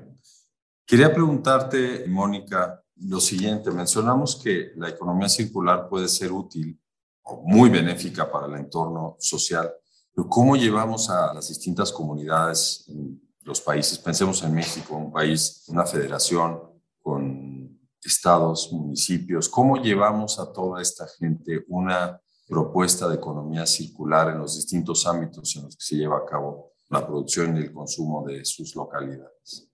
Quería 0.86 1.12
preguntarte, 1.12 2.04
Mónica, 2.06 2.82
lo 2.96 3.20
siguiente. 3.20 3.70
Mencionamos 3.70 4.36
que 4.36 4.72
la 4.76 4.88
economía 4.88 5.28
circular 5.28 5.88
puede 5.88 6.08
ser 6.08 6.32
útil 6.32 6.78
o 7.22 7.42
muy 7.44 7.68
benéfica 7.68 8.30
para 8.30 8.46
el 8.46 8.54
entorno 8.54 9.16
social, 9.18 9.70
pero 10.14 10.28
¿cómo 10.28 10.56
llevamos 10.56 11.10
a 11.10 11.34
las 11.34 11.48
distintas 11.48 11.90
comunidades 11.90 12.86
los 13.46 13.60
países? 13.60 13.98
Pensemos 13.98 14.42
en 14.42 14.54
México, 14.54 14.96
un 14.96 15.12
país, 15.12 15.64
una 15.68 15.86
federación 15.86 16.60
con 17.00 17.78
estados, 18.02 18.70
municipios, 18.72 19.48
cómo 19.48 19.76
llevamos 19.76 20.38
a 20.38 20.52
toda 20.52 20.82
esta 20.82 21.06
gente 21.18 21.64
una 21.68 22.20
propuesta 22.48 23.08
de 23.08 23.16
economía 23.16 23.66
circular 23.66 24.28
en 24.28 24.38
los 24.38 24.56
distintos 24.56 25.06
ámbitos 25.06 25.56
en 25.56 25.64
los 25.64 25.76
que 25.76 25.84
se 25.84 25.96
lleva 25.96 26.18
a 26.18 26.24
cabo 26.24 26.72
la 26.88 27.04
producción 27.04 27.56
y 27.56 27.60
el 27.60 27.72
consumo 27.72 28.24
de 28.24 28.44
sus 28.44 28.74
localidades. 28.76 29.68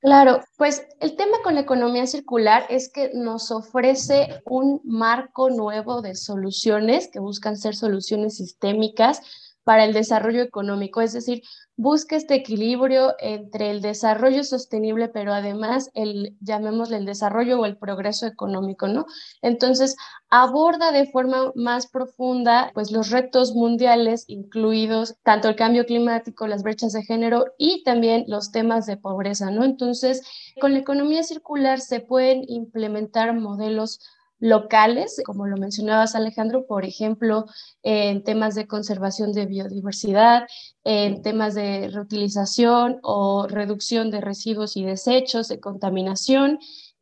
Claro, 0.00 0.40
pues 0.56 0.86
el 1.00 1.16
tema 1.16 1.38
con 1.42 1.54
la 1.54 1.62
economía 1.62 2.06
circular 2.06 2.66
es 2.68 2.90
que 2.90 3.12
nos 3.14 3.50
ofrece 3.50 4.42
un 4.44 4.80
marco 4.84 5.50
nuevo 5.50 6.00
de 6.00 6.14
soluciones 6.14 7.08
que 7.08 7.18
buscan 7.18 7.56
ser 7.56 7.74
soluciones 7.74 8.36
sistémicas 8.36 9.20
para 9.66 9.84
el 9.84 9.92
desarrollo 9.92 10.42
económico, 10.42 11.00
es 11.00 11.12
decir, 11.12 11.42
busca 11.74 12.14
este 12.14 12.36
equilibrio 12.36 13.16
entre 13.18 13.72
el 13.72 13.82
desarrollo 13.82 14.44
sostenible, 14.44 15.08
pero 15.08 15.34
además 15.34 15.90
el, 15.94 16.36
llamémosle 16.40 16.98
el 16.98 17.04
desarrollo 17.04 17.58
o 17.58 17.66
el 17.66 17.76
progreso 17.76 18.28
económico, 18.28 18.86
¿no? 18.86 19.06
Entonces, 19.42 19.96
aborda 20.30 20.92
de 20.92 21.06
forma 21.06 21.50
más 21.56 21.88
profunda, 21.88 22.70
pues, 22.74 22.92
los 22.92 23.10
retos 23.10 23.54
mundiales, 23.56 24.22
incluidos 24.28 25.16
tanto 25.24 25.48
el 25.48 25.56
cambio 25.56 25.84
climático, 25.84 26.46
las 26.46 26.62
brechas 26.62 26.92
de 26.92 27.02
género 27.02 27.46
y 27.58 27.82
también 27.82 28.24
los 28.28 28.52
temas 28.52 28.86
de 28.86 28.96
pobreza, 28.96 29.50
¿no? 29.50 29.64
Entonces, 29.64 30.22
con 30.60 30.74
la 30.74 30.78
economía 30.78 31.24
circular 31.24 31.80
se 31.80 31.98
pueden 31.98 32.44
implementar 32.46 33.34
modelos 33.34 33.98
locales, 34.38 35.20
como 35.24 35.46
lo 35.46 35.56
mencionabas 35.56 36.14
Alejandro, 36.14 36.66
por 36.66 36.84
ejemplo, 36.84 37.46
en 37.82 38.22
temas 38.22 38.54
de 38.54 38.66
conservación 38.66 39.32
de 39.32 39.46
biodiversidad, 39.46 40.46
en 40.84 41.22
temas 41.22 41.54
de 41.54 41.88
reutilización 41.88 42.98
o 43.02 43.46
reducción 43.48 44.10
de 44.10 44.20
residuos 44.20 44.76
y 44.76 44.84
desechos, 44.84 45.48
de 45.48 45.60
contaminación 45.60 46.58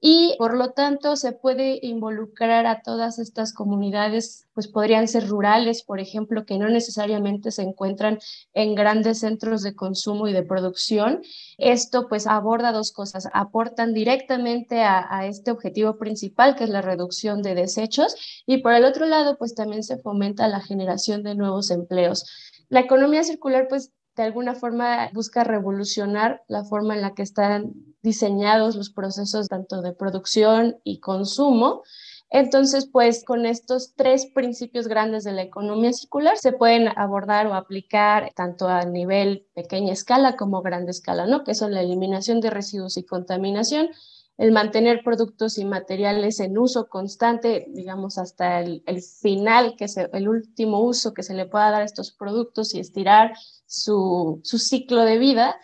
y 0.06 0.34
por 0.36 0.52
lo 0.54 0.72
tanto 0.72 1.16
se 1.16 1.32
puede 1.32 1.78
involucrar 1.80 2.66
a 2.66 2.82
todas 2.82 3.18
estas 3.18 3.54
comunidades, 3.54 4.46
pues 4.52 4.68
podrían 4.68 5.08
ser 5.08 5.26
rurales, 5.26 5.82
por 5.82 5.98
ejemplo, 5.98 6.44
que 6.44 6.58
no 6.58 6.68
necesariamente 6.68 7.50
se 7.50 7.62
encuentran 7.62 8.18
en 8.52 8.74
grandes 8.74 9.20
centros 9.20 9.62
de 9.62 9.74
consumo 9.74 10.28
y 10.28 10.34
de 10.34 10.42
producción. 10.42 11.22
Esto 11.56 12.06
pues 12.06 12.26
aborda 12.26 12.70
dos 12.70 12.92
cosas, 12.92 13.30
aportan 13.32 13.94
directamente 13.94 14.82
a, 14.82 15.26
este 15.26 15.50
objetivo 15.50 15.96
principal, 15.96 16.54
que 16.54 16.64
es 16.64 16.70
la 16.70 16.82
reducción 16.82 17.40
de 17.40 17.54
desechos, 17.54 18.44
y 18.44 18.58
por 18.58 18.74
el 18.74 18.84
otro 18.84 19.06
lado 19.06 19.38
pues 19.38 19.54
también 19.54 19.82
se 19.82 19.96
fomenta 19.96 20.48
la 20.48 20.60
generación 20.60 21.22
de 21.22 21.34
nuevos 21.34 21.70
empleos. 21.70 22.26
La 22.68 22.80
economía 22.80 23.24
circular 23.24 23.68
pues 23.70 23.90
de 24.16 24.24
alguna 24.24 24.54
forma 24.54 25.08
busca 25.14 25.44
revolucionar 25.44 26.42
la 26.46 26.62
forma 26.62 26.94
en 26.94 27.00
la 27.00 27.14
que 27.14 27.22
están 27.22 27.93
diseñados 28.04 28.76
los 28.76 28.90
procesos 28.90 29.48
tanto 29.48 29.82
de 29.82 29.94
producción 29.94 30.76
y 30.84 31.00
consumo. 31.00 31.82
Entonces, 32.30 32.86
pues 32.86 33.24
con 33.24 33.46
estos 33.46 33.94
tres 33.96 34.26
principios 34.26 34.88
grandes 34.88 35.24
de 35.24 35.32
la 35.32 35.42
economía 35.42 35.92
circular 35.92 36.36
se 36.36 36.52
pueden 36.52 36.88
abordar 36.96 37.46
o 37.46 37.54
aplicar 37.54 38.30
tanto 38.34 38.68
a 38.68 38.84
nivel 38.84 39.46
pequeña 39.54 39.92
escala 39.92 40.36
como 40.36 40.60
grande 40.60 40.90
escala, 40.90 41.26
¿no? 41.26 41.44
Que 41.44 41.54
son 41.54 41.72
la 41.72 41.80
eliminación 41.80 42.40
de 42.40 42.50
residuos 42.50 42.96
y 42.98 43.04
contaminación, 43.04 43.88
el 44.36 44.52
mantener 44.52 45.02
productos 45.02 45.58
y 45.58 45.64
materiales 45.64 46.40
en 46.40 46.58
uso 46.58 46.88
constante, 46.88 47.66
digamos, 47.68 48.18
hasta 48.18 48.60
el, 48.60 48.82
final, 49.22 49.76
que 49.76 49.84
es 49.84 49.96
el 49.96 50.28
último 50.28 50.80
uso 50.80 51.14
que 51.14 51.22
se 51.22 51.34
le 51.34 51.46
pueda 51.46 51.70
dar 51.70 51.82
a 51.82 51.84
estos 51.84 52.10
productos 52.10 52.74
y 52.74 52.80
estirar 52.80 53.32
su, 53.64 54.40
su 54.42 54.58
ciclo 54.58 55.04
de 55.04 55.18
vida 55.18 55.56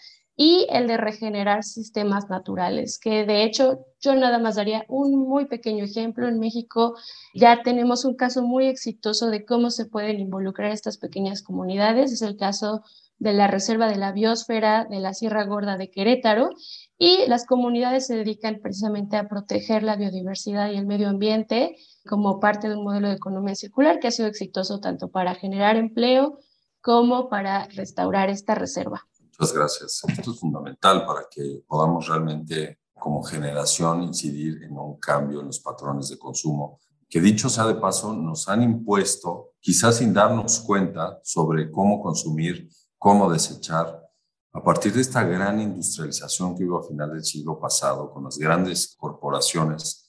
y 0.43 0.67
el 0.71 0.87
de 0.87 0.97
regenerar 0.97 1.65
sistemas 1.65 2.31
naturales, 2.31 2.99
que 2.99 3.27
de 3.27 3.45
hecho 3.45 3.85
yo 4.01 4.15
nada 4.15 4.39
más 4.39 4.57
daría 4.57 4.87
un 4.89 5.29
muy 5.29 5.45
pequeño 5.45 5.85
ejemplo. 5.85 6.27
En 6.27 6.39
México 6.39 6.95
ya 7.35 7.61
tenemos 7.63 8.07
un 8.07 8.17
caso 8.17 8.41
muy 8.41 8.67
exitoso 8.67 9.29
de 9.29 9.45
cómo 9.45 9.69
se 9.69 9.85
pueden 9.85 10.19
involucrar 10.19 10.71
estas 10.71 10.97
pequeñas 10.97 11.43
comunidades. 11.43 12.11
Es 12.11 12.23
el 12.23 12.39
caso 12.39 12.81
de 13.19 13.35
la 13.35 13.49
Reserva 13.49 13.87
de 13.87 13.97
la 13.97 14.13
Biosfera 14.13 14.87
de 14.89 15.01
la 15.01 15.13
Sierra 15.13 15.45
Gorda 15.45 15.77
de 15.77 15.91
Querétaro 15.91 16.49
y 16.97 17.27
las 17.27 17.45
comunidades 17.45 18.07
se 18.07 18.17
dedican 18.17 18.61
precisamente 18.63 19.19
a 19.19 19.29
proteger 19.29 19.83
la 19.83 19.97
biodiversidad 19.97 20.71
y 20.71 20.79
el 20.79 20.87
medio 20.87 21.11
ambiente 21.11 21.77
como 22.09 22.41
parte 22.41 22.71
de 22.71 22.77
un 22.77 22.85
modelo 22.85 23.09
de 23.09 23.17
economía 23.17 23.55
circular 23.55 23.99
que 24.01 24.09
ha 24.09 24.11
sido 24.11 24.29
exitoso 24.29 24.81
tanto 24.81 25.11
para 25.11 25.35
generar 25.35 25.77
empleo 25.77 26.39
como 26.81 27.29
para 27.29 27.67
restaurar 27.67 28.31
esta 28.31 28.55
reserva. 28.55 29.10
Muchas 29.41 29.57
gracias. 29.57 30.03
Esto 30.07 30.33
es 30.33 30.39
fundamental 30.39 31.07
para 31.07 31.27
que 31.31 31.65
podamos 31.67 32.07
realmente 32.07 32.81
como 32.93 33.23
generación 33.23 34.03
incidir 34.03 34.63
en 34.63 34.77
un 34.77 35.01
cambio 35.01 35.41
en 35.41 35.47
los 35.47 35.61
patrones 35.61 36.11
de 36.11 36.19
consumo 36.19 36.79
que 37.09 37.23
dicho 37.23 37.49
sea 37.49 37.67
de 37.67 37.77
paso 37.77 38.13
nos 38.13 38.51
han 38.51 38.63
impuesto, 38.63 39.55
quizás 39.59 39.97
sin 39.97 40.13
darnos 40.13 40.61
cuenta, 40.61 41.21
sobre 41.25 41.71
cómo 41.71 42.03
consumir, 42.03 42.69
cómo 42.99 43.33
desechar, 43.33 44.07
a 44.53 44.63
partir 44.63 44.93
de 44.93 45.01
esta 45.01 45.25
gran 45.25 45.59
industrialización 45.59 46.55
que 46.55 46.67
hubo 46.67 46.79
a 46.79 46.87
final 46.87 47.11
del 47.11 47.25
siglo 47.25 47.59
pasado 47.59 48.13
con 48.13 48.25
las 48.25 48.37
grandes 48.37 48.95
corporaciones, 48.95 50.07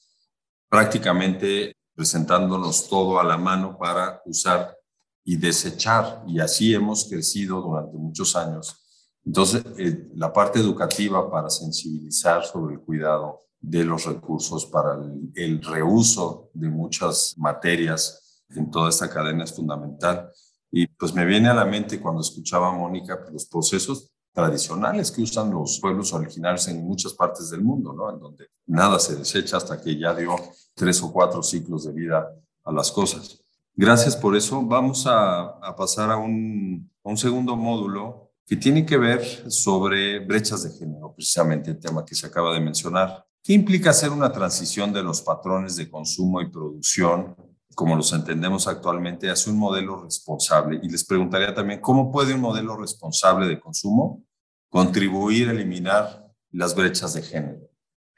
prácticamente 0.68 1.74
presentándonos 1.94 2.86
todo 2.86 3.18
a 3.18 3.24
la 3.24 3.38
mano 3.38 3.78
para 3.78 4.20
usar 4.26 4.76
y 5.24 5.36
desechar. 5.36 6.22
Y 6.26 6.38
así 6.38 6.74
hemos 6.74 7.06
crecido 7.06 7.62
durante 7.62 7.96
muchos 7.96 8.36
años 8.36 8.81
entonces, 9.24 9.64
eh, 9.78 10.08
la 10.14 10.32
parte 10.32 10.58
educativa 10.58 11.30
para 11.30 11.48
sensibilizar 11.48 12.44
sobre 12.44 12.74
el 12.74 12.80
cuidado 12.80 13.40
de 13.60 13.84
los 13.84 14.04
recursos, 14.06 14.66
para 14.66 14.98
el, 15.34 15.62
reuso 15.62 16.50
de 16.52 16.68
muchas 16.68 17.34
materias 17.38 18.42
en 18.50 18.70
toda 18.70 18.88
esta 18.88 19.08
cadena 19.08 19.44
es 19.44 19.52
fundamental. 19.54 20.30
Y 20.70 20.88
pues 20.88 21.14
me 21.14 21.24
viene 21.24 21.48
a 21.48 21.54
la 21.54 21.64
mente 21.64 22.00
cuando 22.00 22.22
escuchaba 22.22 22.68
a 22.68 22.72
Mónica 22.76 23.20
pues, 23.20 23.32
los 23.32 23.46
procesos 23.46 24.10
tradicionales 24.32 25.12
que 25.12 25.22
usan 25.22 25.50
los 25.50 25.78
pueblos 25.78 26.12
originarios 26.12 26.66
en 26.68 26.84
muchas 26.84 27.12
partes 27.12 27.50
del 27.50 27.62
mundo, 27.62 27.92
¿no? 27.92 28.10
En 28.10 28.18
donde 28.18 28.48
nada 28.66 28.98
se 28.98 29.14
desecha 29.14 29.58
hasta 29.58 29.80
que 29.80 29.96
ya 29.96 30.14
dio 30.14 30.34
tres 30.74 31.00
o 31.02 31.12
cuatro 31.12 31.42
ciclos 31.42 31.84
de 31.84 31.92
vida 31.92 32.26
a 32.64 32.72
las 32.72 32.90
cosas. 32.90 33.38
Gracias 33.74 34.16
por 34.16 34.34
eso. 34.34 34.62
Vamos 34.62 35.04
a, 35.06 35.60
pasar 35.76 36.10
a 36.10 36.16
un 36.16 36.90
segundo 37.16 37.54
módulo 37.54 38.31
que 38.52 38.56
tiene 38.58 38.84
que 38.84 38.98
ver 38.98 39.50
sobre 39.50 40.18
brechas 40.18 40.62
de 40.62 40.78
género, 40.78 41.14
precisamente 41.14 41.70
el 41.70 41.80
tema 41.80 42.04
que 42.04 42.14
se 42.14 42.26
acaba 42.26 42.52
de 42.52 42.60
mencionar. 42.60 43.24
¿Qué 43.42 43.54
implica 43.54 43.88
hacer 43.88 44.10
una 44.10 44.30
transición 44.30 44.92
de 44.92 45.02
los 45.02 45.22
patrones 45.22 45.74
de 45.76 45.88
consumo 45.88 46.38
y 46.42 46.50
producción, 46.50 47.34
como 47.74 47.96
los 47.96 48.12
entendemos 48.12 48.68
actualmente, 48.68 49.30
hacia 49.30 49.50
un 49.50 49.58
modelo 49.58 50.04
responsable? 50.04 50.78
Y 50.82 50.90
les 50.90 51.02
preguntaría 51.02 51.54
también, 51.54 51.80
¿cómo 51.80 52.12
puede 52.12 52.34
un 52.34 52.42
modelo 52.42 52.76
responsable 52.76 53.46
de 53.46 53.58
consumo 53.58 54.22
contribuir 54.68 55.48
a 55.48 55.52
eliminar 55.52 56.30
las 56.50 56.74
brechas 56.74 57.14
de 57.14 57.22
género? 57.22 57.70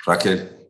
Raquel. 0.05 0.69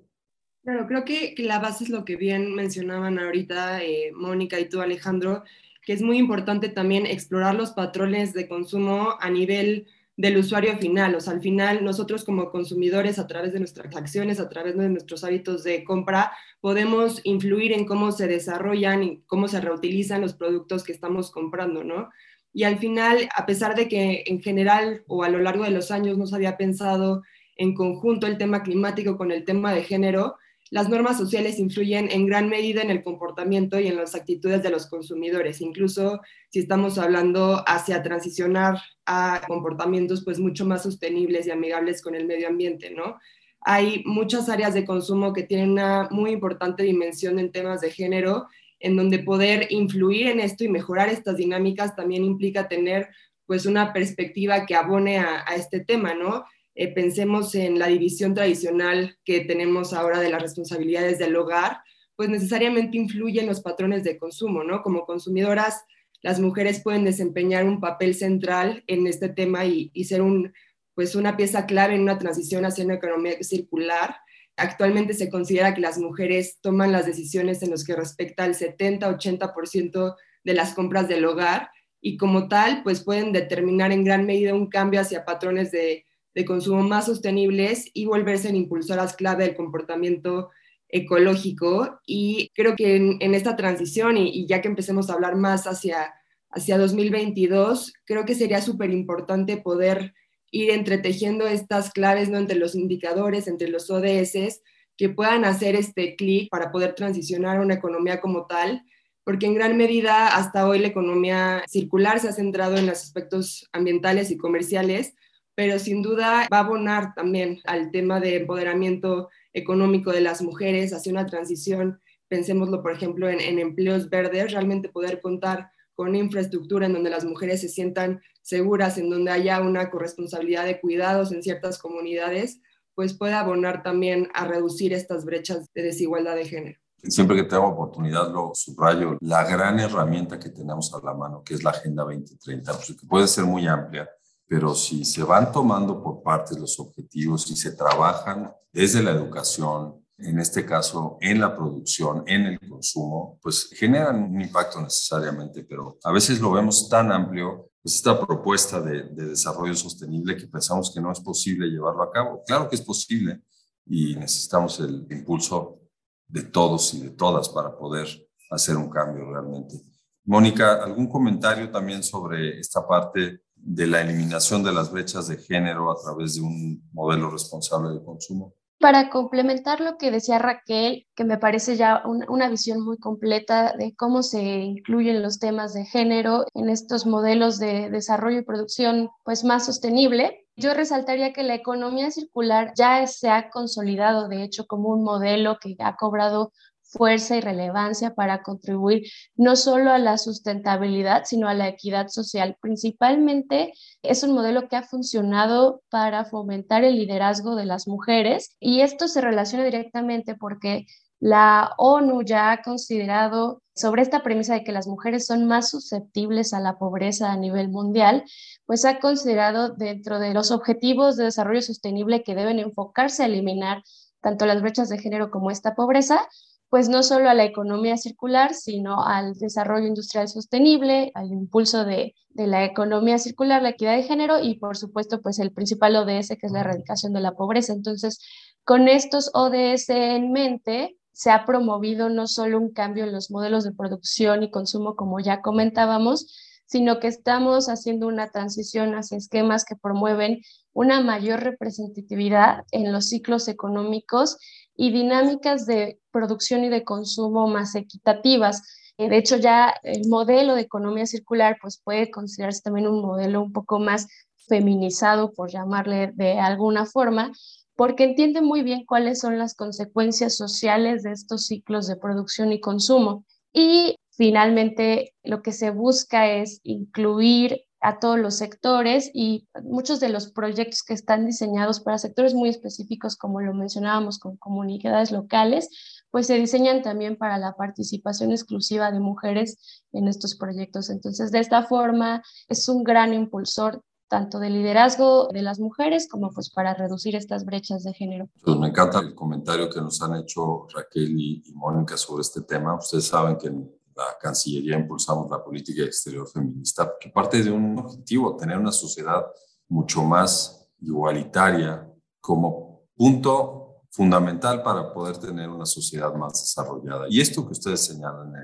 Claro, 0.63 0.87
creo 0.87 1.07
que, 1.07 1.35
la 1.39 1.59
base 1.59 1.85
es 1.85 1.91
lo 1.91 2.05
que 2.05 2.17
bien 2.17 2.55
mencionaban 2.55 3.19
ahorita 3.19 3.83
eh, 3.83 4.13
Mónica 4.15 4.61
y 4.61 4.69
tú, 4.69 4.83
Alejandro, 4.83 5.43
que 5.85 5.93
es 5.93 6.03
muy 6.03 6.19
importante 6.19 6.69
también 6.69 7.07
explorar 7.07 7.55
los 7.55 7.73
patrones 7.73 8.33
de 8.33 8.49
consumo 8.49 9.15
a 9.21 9.31
nivel 9.31 9.87
del 10.17 10.37
usuario 10.39 10.77
final. 10.79 11.15
O 11.15 11.21
sea, 11.21 11.33
al 11.33 11.41
final 11.41 11.85
nosotros 11.85 12.25
como 12.25 12.51
consumidores, 12.51 13.19
a 13.19 13.27
través 13.27 13.53
de 13.53 13.59
nuestras 13.59 13.95
acciones, 13.97 14.41
a 14.41 14.49
través 14.49 14.77
de 14.77 14.89
nuestros 14.89 15.25
hábitos 15.25 15.65
de 15.65 15.85
compra, 15.85 16.33
podemos 16.61 17.21
influir 17.25 17.73
en 17.73 17.85
cómo 17.85 18.13
se 18.13 18.29
desarrollan 18.29 19.03
y 19.03 19.23
cómo 19.27 19.49
se 19.49 19.61
reutilizan 19.61 20.21
los 20.21 20.35
productos 20.35 20.85
que 20.85 20.93
estamos 20.93 21.31
comprando, 21.31 21.85
¿no? 21.85 22.11
Y 22.53 22.63
al 22.63 22.79
final, 22.79 23.29
a 23.35 23.47
pesar 23.47 23.75
de 23.75 23.89
que 23.89 24.23
en 24.27 24.41
general 24.41 25.03
o 25.09 25.25
a 25.25 25.29
lo 25.29 25.41
largo 25.41 25.65
de 25.65 25.71
los 25.71 25.91
años 25.91 26.17
no 26.17 26.27
se 26.27 26.37
había 26.37 26.57
pensado 26.57 27.23
en 27.57 27.75
conjunto 27.75 28.27
el 28.29 28.39
tema 28.39 28.63
climático 28.63 29.17
con 29.17 29.33
el 29.33 29.45
tema 29.45 29.75
de 29.75 29.83
género, 29.83 30.37
las 30.75 30.89
normas 30.89 31.17
sociales 31.17 31.61
influyen 31.61 32.11
en 32.11 32.27
gran 32.27 32.49
medida 32.49 32.83
en 32.83 32.91
el 32.91 33.05
comportamiento 33.05 33.79
y 33.79 33.87
en 33.87 33.95
las 33.95 34.17
actitudes 34.17 34.61
de 34.61 34.71
los 34.71 34.89
consumidores, 34.89 35.61
incluso 35.61 36.21
si 36.51 36.59
estamos 36.59 36.99
hablando 36.99 37.63
hacia 37.65 38.03
transicionar 38.03 38.79
a 39.07 39.41
comportamientos 39.47 40.25
pues 40.25 40.41
mucho 40.41 40.67
más 40.67 40.83
sostenibles 40.83 41.47
y 41.47 41.53
amigables 41.53 42.03
con 42.03 42.17
el 42.17 42.27
medio 42.27 42.49
ambiente, 42.49 42.91
¿no? 42.91 43.21
Hay 43.61 44.03
muchas 44.05 44.49
áreas 44.49 44.75
de 44.75 44.85
consumo 44.85 45.33
que 45.33 45.45
tienen 45.45 45.71
una 45.71 46.09
muy 46.11 46.33
importante 46.33 46.83
dimensión 46.83 47.39
en 47.39 47.53
temas 47.53 47.81
de 47.81 47.93
género, 47.93 48.49
en 48.81 48.97
donde 48.97 49.21
poder 49.21 49.69
influir 49.71 50.27
en 50.27 50.41
esto 50.41 50.65
y 50.65 50.69
mejorar 50.69 51.09
estas 51.09 51.37
dinámicas 51.37 51.95
también 51.95 52.25
implica 52.25 52.67
tener 52.67 53.11
pues 53.47 53.65
una 53.65 53.93
perspectiva 53.93 54.67
que 54.67 54.75
abone 54.75 55.21
a, 55.21 55.45
este 55.55 55.79
tema, 55.79 56.15
¿no? 56.15 56.45
Eh, 56.75 56.93
pensemos 56.93 57.55
en 57.55 57.79
la 57.79 57.87
división 57.87 58.35
tradicional 58.35 59.17
que 59.25 59.41
tenemos 59.41 59.93
ahora 59.93 60.21
de 60.21 60.31
las 60.31 60.43
responsabilidades 60.43 61.19
del 61.19 61.37
hogar, 61.37 61.79
pues 62.17 62.29
necesariamente 62.29 62.97
influye 62.97 63.41
en 63.41 63.47
los 63.47 63.61
patrones 63.61 64.03
de 64.03 64.19
consumo, 64.19 64.65
¿no? 64.65 64.83
Como 64.83 65.07
consumidoras, 65.07 65.85
las 66.21 66.41
mujeres 66.41 66.83
pueden 66.83 67.05
desempeñar 67.05 67.65
un 67.65 67.81
papel 67.81 68.15
central 68.15 68.83
en 68.87 69.07
este 69.07 69.29
tema 69.29 69.67
y, 69.67 69.91
ser 70.05 70.23
un, 70.23 70.53
pues 70.95 71.15
una 71.15 71.37
pieza 71.37 71.67
clave 71.67 71.95
en 71.95 72.03
una 72.03 72.19
transición 72.19 72.65
hacia 72.65 72.85
una 72.85 72.95
economía 72.95 73.43
circular. 73.43 74.17
Actualmente 74.57 75.15
se 75.15 75.29
considera 75.29 75.75
que 75.75 75.81
las 75.81 75.99
mujeres 75.99 76.59
toman 76.61 76.93
las 76.93 77.07
decisiones 77.07 77.63
en 77.63 77.71
los 77.71 77.85
que 77.85 77.95
respecta 77.95 78.45
al 78.45 78.55
70-80% 78.55 80.17
de 80.45 80.55
las 80.55 80.75
compras 80.75 81.09
del 81.09 81.25
hogar 81.25 81.71
y 82.01 82.17
como 82.17 82.49
tal, 82.49 82.83
pues 82.83 83.03
pueden 83.03 83.33
determinar 83.33 83.93
en 83.93 84.05
gran 84.05 84.27
medida 84.27 84.55
un 84.55 84.69
cambio 84.69 85.01
hacia 85.01 85.25
patrones 85.25 85.73
de, 85.73 86.05
consumo 86.45 86.83
más 86.83 87.07
sostenibles 87.07 87.91
y 87.93 88.07
volverse 88.07 88.49
en 88.49 88.57
impulsoras 88.57 89.15
clave 89.15 89.45
del 89.45 89.57
comportamiento 89.57 90.51
ecológico. 90.89 92.01
Y 92.07 92.51
creo 92.55 92.75
que 92.77 92.97
en, 92.97 93.35
esta 93.35 93.57
transición, 93.57 94.17
y, 94.17 94.47
ya 94.47 94.63
que 94.63 94.69
empecemos 94.69 95.11
a 95.11 95.13
hablar 95.15 95.37
más 95.37 95.67
hacia, 95.67 96.15
hacia 96.51 96.79
2022, 96.79 97.93
creo 98.05 98.25
que 98.25 98.35
sería 98.35 98.63
súper 98.63 98.91
importante 98.91 99.59
poder 99.59 100.15
ir 100.51 100.71
entretejiendo 100.71 101.47
estas 101.47 101.91
claves 101.91 102.31
¿no? 102.31 102.39
entre 102.39 102.59
los 102.59 102.75
indicadores, 102.75 103.47
entre 103.47 103.69
los 103.69 103.91
ODS, 103.91 104.63
que 104.97 105.09
puedan 105.09 105.45
hacer 105.45 105.75
este 105.75 106.17
clic 106.17 106.49
para 106.49 106.73
poder 106.73 106.95
transicionar 106.95 107.59
a 107.59 107.63
una 107.63 107.75
economía 107.75 108.21
como 108.21 108.47
tal 108.47 108.83
porque 109.25 109.47
en 109.47 109.55
gran 109.55 109.77
medida 109.77 110.37
hasta 110.37 110.69
hoy 110.69 110.79
la 110.79 110.89
economía 110.89 111.65
circular 111.67 112.21
se 112.21 112.29
ha 112.29 112.33
centrado 112.33 112.77
en 112.77 112.87
los 112.87 113.03
aspectos 113.03 113.69
ambientales 113.73 114.31
y 114.31 114.37
comerciales, 114.37 115.15
pero 115.55 115.79
sin 115.79 116.03
duda 116.03 116.49
va 116.53 116.59
a 116.59 116.61
abonar 116.61 117.15
también 117.15 117.61
al 117.65 117.91
tema 117.91 118.21
de 118.21 118.37
empoderamiento 118.37 119.29
económico 119.53 120.13
de 120.13 120.21
las 120.21 120.43
mujeres 120.43 120.93
hacia 120.93 121.13
una 121.13 121.27
transición, 121.27 122.01
pensémoslo 122.29 122.83
por 122.83 122.93
ejemplo 122.93 123.29
en, 123.29 123.41
en 123.41 123.59
empleos 123.59 124.11
verdes, 124.11 124.53
realmente 124.53 124.89
poder 124.89 125.21
contar 125.21 125.71
con 125.95 126.17
infraestructura 126.17 126.87
en 126.87 126.93
donde 126.93 127.11
las 127.11 127.25
mujeres 127.25 127.61
se 127.61 127.69
sientan 127.69 128.21
seguras, 128.43 128.99
en 128.99 129.11
donde 129.11 129.31
haya 129.31 129.61
una 129.61 129.91
corresponsabilidad 129.91 130.67
de 130.67 130.81
cuidados 130.81 131.33
en 131.33 131.43
ciertas 131.43 131.79
comunidades, 131.79 132.61
pues 132.95 133.15
puede 133.15 133.35
abonar 133.35 133.83
también 133.83 134.29
a 134.35 134.47
reducir 134.47 134.93
estas 134.93 135.25
brechas 135.25 135.73
de 135.75 135.83
desigualdad 135.83 136.37
de 136.37 136.47
género. 136.47 136.79
Siempre 137.03 137.37
que 137.37 137.45
tengo 137.45 137.67
oportunidad 137.67 138.33
lo 138.33 138.53
subrayo, 138.55 139.19
la 139.21 139.45
gran 139.45 139.79
herramienta 139.79 140.39
que 140.39 140.49
tenemos 140.49 140.93
a 140.95 141.05
la 141.05 141.13
mano, 141.13 141.43
que 141.45 141.55
es 141.55 141.63
la 141.63 141.71
Agenda 141.71 142.03
2030, 142.05 142.73
pues, 142.73 142.99
que 142.99 143.07
puede 143.07 143.29
ser 143.29 143.45
muy 143.45 143.67
amplia, 143.67 144.09
pero 144.47 144.75
si 144.75 145.05
se 145.05 145.23
van 145.23 145.53
tomando 145.53 146.03
por 146.03 146.23
partes 146.23 146.59
los 146.59 146.79
objetivos 146.79 147.51
y 147.51 147.57
se 147.57 147.73
trabajan 147.73 148.53
desde 148.73 149.03
la 149.03 149.13
educación, 149.13 150.05
en 150.19 150.39
este 150.39 150.65
caso 150.65 151.19
en 151.21 151.41
la 151.41 151.57
producción, 151.57 152.23
en 152.27 152.47
el 152.47 152.61
consumo, 152.61 153.39
pues 153.43 153.71
generan 153.73 154.23
un 154.23 154.41
impacto 154.41 154.81
necesariamente, 154.81 155.65
pero 155.65 155.99
a 156.05 156.13
veces 156.13 156.41
lo 156.41 156.53
vemos 156.53 156.89
tan 156.89 157.11
amplio, 157.11 157.71
pues 157.83 157.97
esta 157.97 158.19
propuesta 158.25 158.81
de, 158.81 159.05
de 159.11 159.27
desarrollo 159.27 159.75
sostenible 159.75 160.37
que 160.37 160.47
pensamos 160.47 160.93
que 160.95 161.01
no 161.01 161.11
es 161.11 161.21
posible 161.21 161.67
llevarlo 161.67 162.03
a 162.03 162.13
cabo. 162.13 162.43
Claro 162.47 162.69
que 162.69 162.77
es 162.77 162.83
posible 162.83 163.43
y 163.87 164.15
necesitamos 164.15 164.79
el 164.81 165.07
impulso 165.11 165.81
de 166.29 166.43
todos 166.43 166.95
y 166.95 167.01
de 167.03 167.11
todas 167.11 167.49
para 167.49 167.77
poder 167.77 168.09
hacer 168.51 168.77
un 168.77 168.89
cambio 168.89 169.31
realmente. 169.31 169.81
Mónica, 170.25 170.83
¿algún 170.83 171.09
comentario 171.09 171.71
también 171.71 172.03
sobre 172.03 172.59
esta 172.59 172.87
parte 172.87 173.44
de 173.65 173.87
la 173.87 174.03
eliminación 174.03 174.63
de 174.63 174.73
las 174.73 174.93
brechas 174.93 175.29
de 175.29 175.39
género 175.39 175.91
a 175.91 175.97
través 176.01 176.35
de 176.35 176.43
un 176.43 176.83
modelo 176.93 177.31
responsable 177.31 177.91
de 177.91 178.05
consumo? 178.05 178.55
Para 178.79 179.09
complementar 179.09 179.81
lo 179.81 179.97
que 179.97 180.11
decía 180.11 180.39
Raquel, 180.39 181.07
que 181.15 181.25
me 181.25 181.39
parece 181.39 181.77
ya 181.77 182.03
una 182.05 182.51
visión 182.51 182.85
muy 182.85 182.99
completa 182.99 183.75
de 183.79 183.95
cómo 183.95 184.23
se 184.23 184.43
incluyen 184.43 185.23
los 185.23 185.39
temas 185.39 185.73
de 185.73 185.87
género 185.87 186.45
en 186.53 186.69
estos 186.69 187.07
modelos 187.07 187.59
de 187.59 187.89
desarrollo 187.89 188.41
y 188.41 188.45
producción 188.45 189.09
pues 189.25 189.43
más 189.43 189.65
sostenible, 189.65 190.45
yo 190.57 190.75
resaltaría 190.75 191.33
que 191.33 191.43
la 191.43 191.55
economía 191.55 192.11
circular 192.11 192.73
ya 192.77 193.07
se 193.07 193.31
ha 193.31 193.49
consolidado, 193.49 194.29
de 194.29 194.45
hecho, 194.45 194.67
como 194.67 194.91
un 194.91 195.03
modelo 195.03 195.59
que 195.61 195.75
ha 195.79 195.97
cobrado 195.97 196.53
fuerza 196.97 197.37
y 197.37 197.41
relevancia 197.41 198.15
para 198.15 198.43
contribuir 198.43 199.03
no 199.37 199.57
solo 199.57 199.91
a 199.91 199.99
la 199.99 200.19
sustentabilidad, 200.19 201.25
sino 201.25 201.49
a 201.49 201.55
la 201.55 201.69
equidad 201.69 202.09
social. 202.09 202.57
Principalmente 202.61 203.73
es 204.03 204.23
un 204.23 204.33
modelo 204.33 204.69
que 204.69 204.77
ha 204.77 204.83
funcionado 204.83 205.83
para 205.91 206.25
fomentar 206.25 206.85
el 206.85 206.97
liderazgo 206.97 207.57
de 207.57 207.67
las 207.67 207.87
mujeres 207.89 208.57
y 208.61 208.81
esto 208.81 209.09
se 209.09 209.21
relaciona 209.21 209.65
directamente 209.65 210.35
porque 210.35 210.87
la 211.21 211.73
ONU 211.79 212.23
ya 212.23 212.53
ha 212.53 212.63
considerado 212.63 213.63
sobre 213.75 214.03
esta 214.03 214.23
premisa 214.23 214.55
de 214.55 214.63
que 214.63 214.73
las 214.73 214.87
mujeres 214.87 215.27
son 215.27 215.47
más 215.47 215.71
susceptibles 215.71 216.53
a 216.53 216.61
la 216.61 216.79
pobreza 216.79 217.33
a 217.33 217.37
nivel 217.37 217.71
mundial, 217.71 218.25
pues 218.67 218.85
ha 218.85 219.01
considerado 219.01 219.71
dentro 219.71 220.19
de 220.19 220.35
los 220.35 220.51
objetivos 220.51 221.17
de 221.17 221.25
desarrollo 221.25 221.63
sostenible 221.63 222.23
que 222.23 222.35
deben 222.35 222.59
enfocarse 222.59 223.23
a 223.23 223.27
eliminar 223.27 223.83
tanto 224.21 224.47
las 224.47 224.63
brechas 224.63 224.89
de 224.89 224.99
género 224.99 225.31
como 225.31 225.51
esta 225.51 225.75
pobreza, 225.75 226.29
pues 226.75 226.89
no 226.89 227.05
solo 227.05 227.31
a 227.31 227.35
la 227.35 227.45
economía 227.45 227.97
circular, 227.97 228.53
sino 228.53 229.05
al 229.07 229.35
desarrollo 229.35 229.87
industrial 229.87 230.27
sostenible, 230.27 231.13
al 231.15 231.31
impulso 231.31 231.85
de, 231.85 232.17
de, 232.31 232.49
la 232.49 232.65
economía 232.65 233.17
circular, 233.19 233.63
la 233.63 233.69
equidad 233.69 233.95
de 233.95 234.03
género 234.03 234.41
y 234.43 234.59
por 234.59 234.77
supuesto 234.77 235.23
pues 235.23 235.39
el 235.39 235.53
principal 235.53 235.95
ODS 235.95 236.31
que 236.31 236.49
es 236.49 236.51
la 236.51 236.63
erradicación 236.63 237.13
de 237.13 237.21
la 237.21 237.37
pobreza. 237.37 237.73
Entonces, 237.75 238.19
con 238.65 238.89
estos 238.89 239.31
ODS 239.35 239.89
en 239.91 240.33
mente, 240.33 240.99
se 241.13 241.31
ha 241.31 241.45
promovido 241.45 242.09
no 242.09 242.27
solo 242.27 242.59
un 242.59 242.73
cambio 242.73 243.05
en 243.05 243.13
los 243.13 243.31
modelos 243.31 243.63
de 243.63 243.71
producción 243.71 244.43
y 244.43 244.51
consumo, 244.51 244.97
como 244.97 245.21
ya 245.21 245.43
comentábamos, 245.43 246.27
sino 246.67 246.99
que 246.99 247.07
estamos 247.07 247.69
haciendo 247.69 248.09
una 248.09 248.31
transición 248.31 248.97
hacia 248.97 249.17
esquemas 249.17 249.65
que 249.65 249.77
promueven 249.77 250.41
una 250.73 251.01
mayor 251.03 251.39
representatividad 251.41 252.65
en 252.73 252.93
los 252.93 253.11
ciclos 253.11 253.47
económicos 253.47 254.39
y 254.77 254.93
dinámicas 254.93 255.67
de 255.67 255.99
producción 256.11 256.65
y 256.65 256.69
de 256.69 256.85
consumo 256.85 257.47
más 257.49 257.75
equitativas. 257.75 258.63
Eh, 258.99 259.09
de 259.09 259.19
hecho, 259.19 259.37
ya 259.37 259.75
el 259.83 260.09
modelo 260.09 260.55
de 260.55 260.63
economía 260.63 261.07
circular 261.07 261.59
pues, 261.61 261.81
puede 261.83 262.11
considerarse 262.11 262.63
también 262.63 262.89
un 262.89 263.03
modelo 263.03 263.43
un 263.43 263.53
poco 263.53 263.79
más 263.79 264.07
feminizado, 264.49 265.33
por 265.33 265.51
llamarle 265.51 266.13
de 266.15 266.39
alguna 266.39 266.87
forma, 266.87 267.33
porque 267.77 268.05
entiende 268.05 268.41
muy 268.41 268.63
bien 268.63 268.85
cuáles 268.85 269.21
son 269.21 269.39
las 269.39 269.55
consecuencias 269.55 270.37
sociales 270.37 271.03
de 271.03 271.13
estos 271.13 271.47
ciclos 271.47 271.87
de 271.87 271.97
producción 271.97 272.53
y 272.53 272.61
consumo. 272.61 273.25
Y 273.53 273.97
finalmente 274.11 275.15
lo 275.23 275.43
que 275.43 275.53
se 275.53 275.71
busca 275.71 276.29
es 276.31 276.61
incluir 276.63 277.63
a 277.85 277.99
todos 277.99 278.19
los 278.19 278.37
sectores 278.37 279.11
y 279.13 279.47
muchos 279.63 280.01
de 280.01 280.09
los 280.09 280.33
proyectos 280.33 280.83
que 280.83 280.95
están 280.95 281.27
diseñados 281.27 281.81
para 281.81 281.99
sectores 281.99 282.33
muy 282.33 282.49
específicos, 282.49 283.15
como 283.15 283.43
lo 283.43 283.53
mencionábamos 283.53 284.19
con 284.19 284.39
comunidades 284.39 285.13
locales, 285.13 285.69
pues 286.11 286.27
se 286.27 286.37
diseñan 286.37 286.81
también 286.81 287.17
para 287.17 287.37
la 287.37 287.57
participación 287.57 288.31
exclusiva 288.31 288.91
de 288.91 289.01
mujeres 289.01 289.83
en 289.93 290.09
estos 290.09 290.35
proyectos. 290.37 290.89
Entonces, 290.89 291.31
de 291.31 291.41
esta 291.41 291.65
forma, 291.65 292.23
es 292.49 292.67
un 292.71 292.85
gran 292.85 293.13
impulsor 293.13 293.83
tanto 294.09 294.39
de 294.39 294.49
liderazgo 294.49 295.29
de 295.29 295.43
las 295.43 295.61
mujeres 295.61 296.09
como 296.09 296.31
pues 296.31 296.49
para 296.49 296.73
reducir 296.73 297.15
estas 297.17 297.45
brechas 297.45 297.83
de 297.83 297.93
género. 297.93 298.31
Pues 298.43 298.57
me 298.57 298.69
encanta 298.69 299.01
el 299.01 299.15
comentario 299.15 299.69
que 299.69 299.81
nos 299.83 300.01
han 300.01 300.15
hecho 300.17 300.67
Raquel 300.75 301.15
y, 301.19 301.43
Mónica 301.53 301.99
sobre 301.99 302.23
este 302.23 302.41
tema. 302.43 302.77
Ustedes 302.77 303.07
saben 303.09 303.37
que 303.37 303.53
la 303.97 304.17
Cancillería 304.21 304.79
impulsamos 304.79 305.31
la 305.31 305.43
política 305.43 305.83
exterior 305.83 306.29
feminista, 306.29 306.95
que 307.01 307.11
parte 307.11 307.43
de 307.43 307.51
un 307.51 307.79
objetivo, 307.79 308.37
tener 308.37 308.59
una 308.59 308.73
sociedad 308.73 309.25
mucho 309.69 310.03
más 310.03 310.69
igualitaria 310.81 311.91
como 312.21 312.83
punto 312.95 313.83
fundamental 313.91 314.63
para 314.63 314.93
poder 314.93 315.19
tener 315.19 315.49
una 315.49 315.67
sociedad 315.67 316.13
más 316.15 316.41
desarrollada. 316.41 317.07
Y 317.09 317.21
esto 317.21 317.47
que 317.47 317.53
ustedes 317.53 317.85
señalan, 317.85 318.35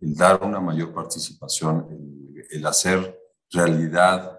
el, 0.00 0.14
dar 0.14 0.42
una 0.42 0.60
mayor 0.60 0.92
participación, 0.92 1.86
el, 1.90 2.44
el 2.50 2.66
hacer 2.66 3.18
realidad 3.50 4.38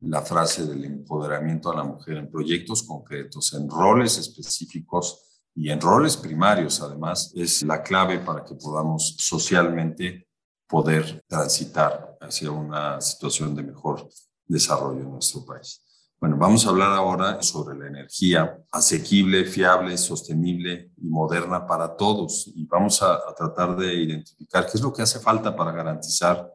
la 0.00 0.22
frase 0.22 0.66
del 0.66 0.84
empoderamiento 0.84 1.70
a 1.70 1.76
la 1.76 1.84
mujer 1.84 2.16
en 2.16 2.30
proyectos 2.30 2.82
concretos, 2.82 3.52
en 3.54 3.68
roles 3.68 4.18
específicos 4.18 5.27
y 5.58 5.70
en 5.70 5.80
roles 5.80 6.16
primarios, 6.16 6.80
además, 6.80 7.32
es 7.34 7.62
la 7.62 7.82
clave 7.82 8.18
para 8.20 8.44
que 8.44 8.54
podamos 8.54 9.16
socialmente 9.18 10.28
poder 10.68 11.24
transitar 11.26 12.16
hacia 12.20 12.50
una 12.50 13.00
situación 13.00 13.54
de 13.54 13.62
mejor 13.62 14.08
desarrollo 14.46 15.00
en 15.00 15.10
nuestro 15.10 15.44
país. 15.44 15.84
Bueno, 16.20 16.36
vamos 16.36 16.66
a 16.66 16.70
hablar 16.70 16.92
ahora 16.92 17.42
sobre 17.42 17.78
la 17.78 17.86
energía 17.86 18.58
asequible, 18.72 19.44
fiable, 19.44 19.96
sostenible 19.96 20.92
y 20.96 21.08
moderna 21.08 21.66
para 21.66 21.96
todos. 21.96 22.50
Y 22.54 22.66
vamos 22.66 23.02
a, 23.02 23.14
a 23.14 23.34
tratar 23.36 23.76
de 23.76 23.94
identificar 23.94 24.66
qué 24.66 24.72
es 24.74 24.82
lo 24.82 24.92
que 24.92 25.02
hace 25.02 25.20
falta 25.20 25.54
para 25.54 25.72
garantizar 25.72 26.52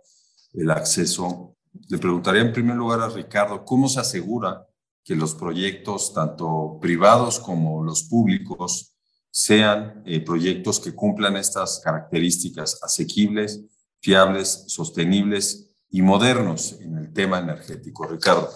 el 0.53 0.69
acceso 0.69 1.53
le 1.89 1.97
preguntaría 1.97 2.41
en 2.41 2.53
primer 2.53 2.75
lugar 2.75 3.01
a 3.01 3.09
Ricardo, 3.09 3.65
¿cómo 3.65 3.89
se 3.89 3.99
asegura 3.99 4.67
que 5.03 5.15
los 5.15 5.35
proyectos, 5.35 6.13
tanto 6.13 6.77
privados 6.79 7.39
como 7.39 7.83
los 7.83 8.03
públicos, 8.03 8.92
sean 9.35 10.03
eh, 10.05 10.19
proyectos 10.19 10.79
que 10.79 10.93
cumplan 10.93 11.35
estas 11.37 11.81
características 11.83 12.79
asequibles, 12.83 13.65
fiables, 13.99 14.65
sostenibles 14.67 15.75
y 15.89 16.03
modernos 16.03 16.79
en 16.79 16.99
el 16.99 17.11
tema 17.11 17.39
energético? 17.39 18.05
Ricardo. 18.05 18.49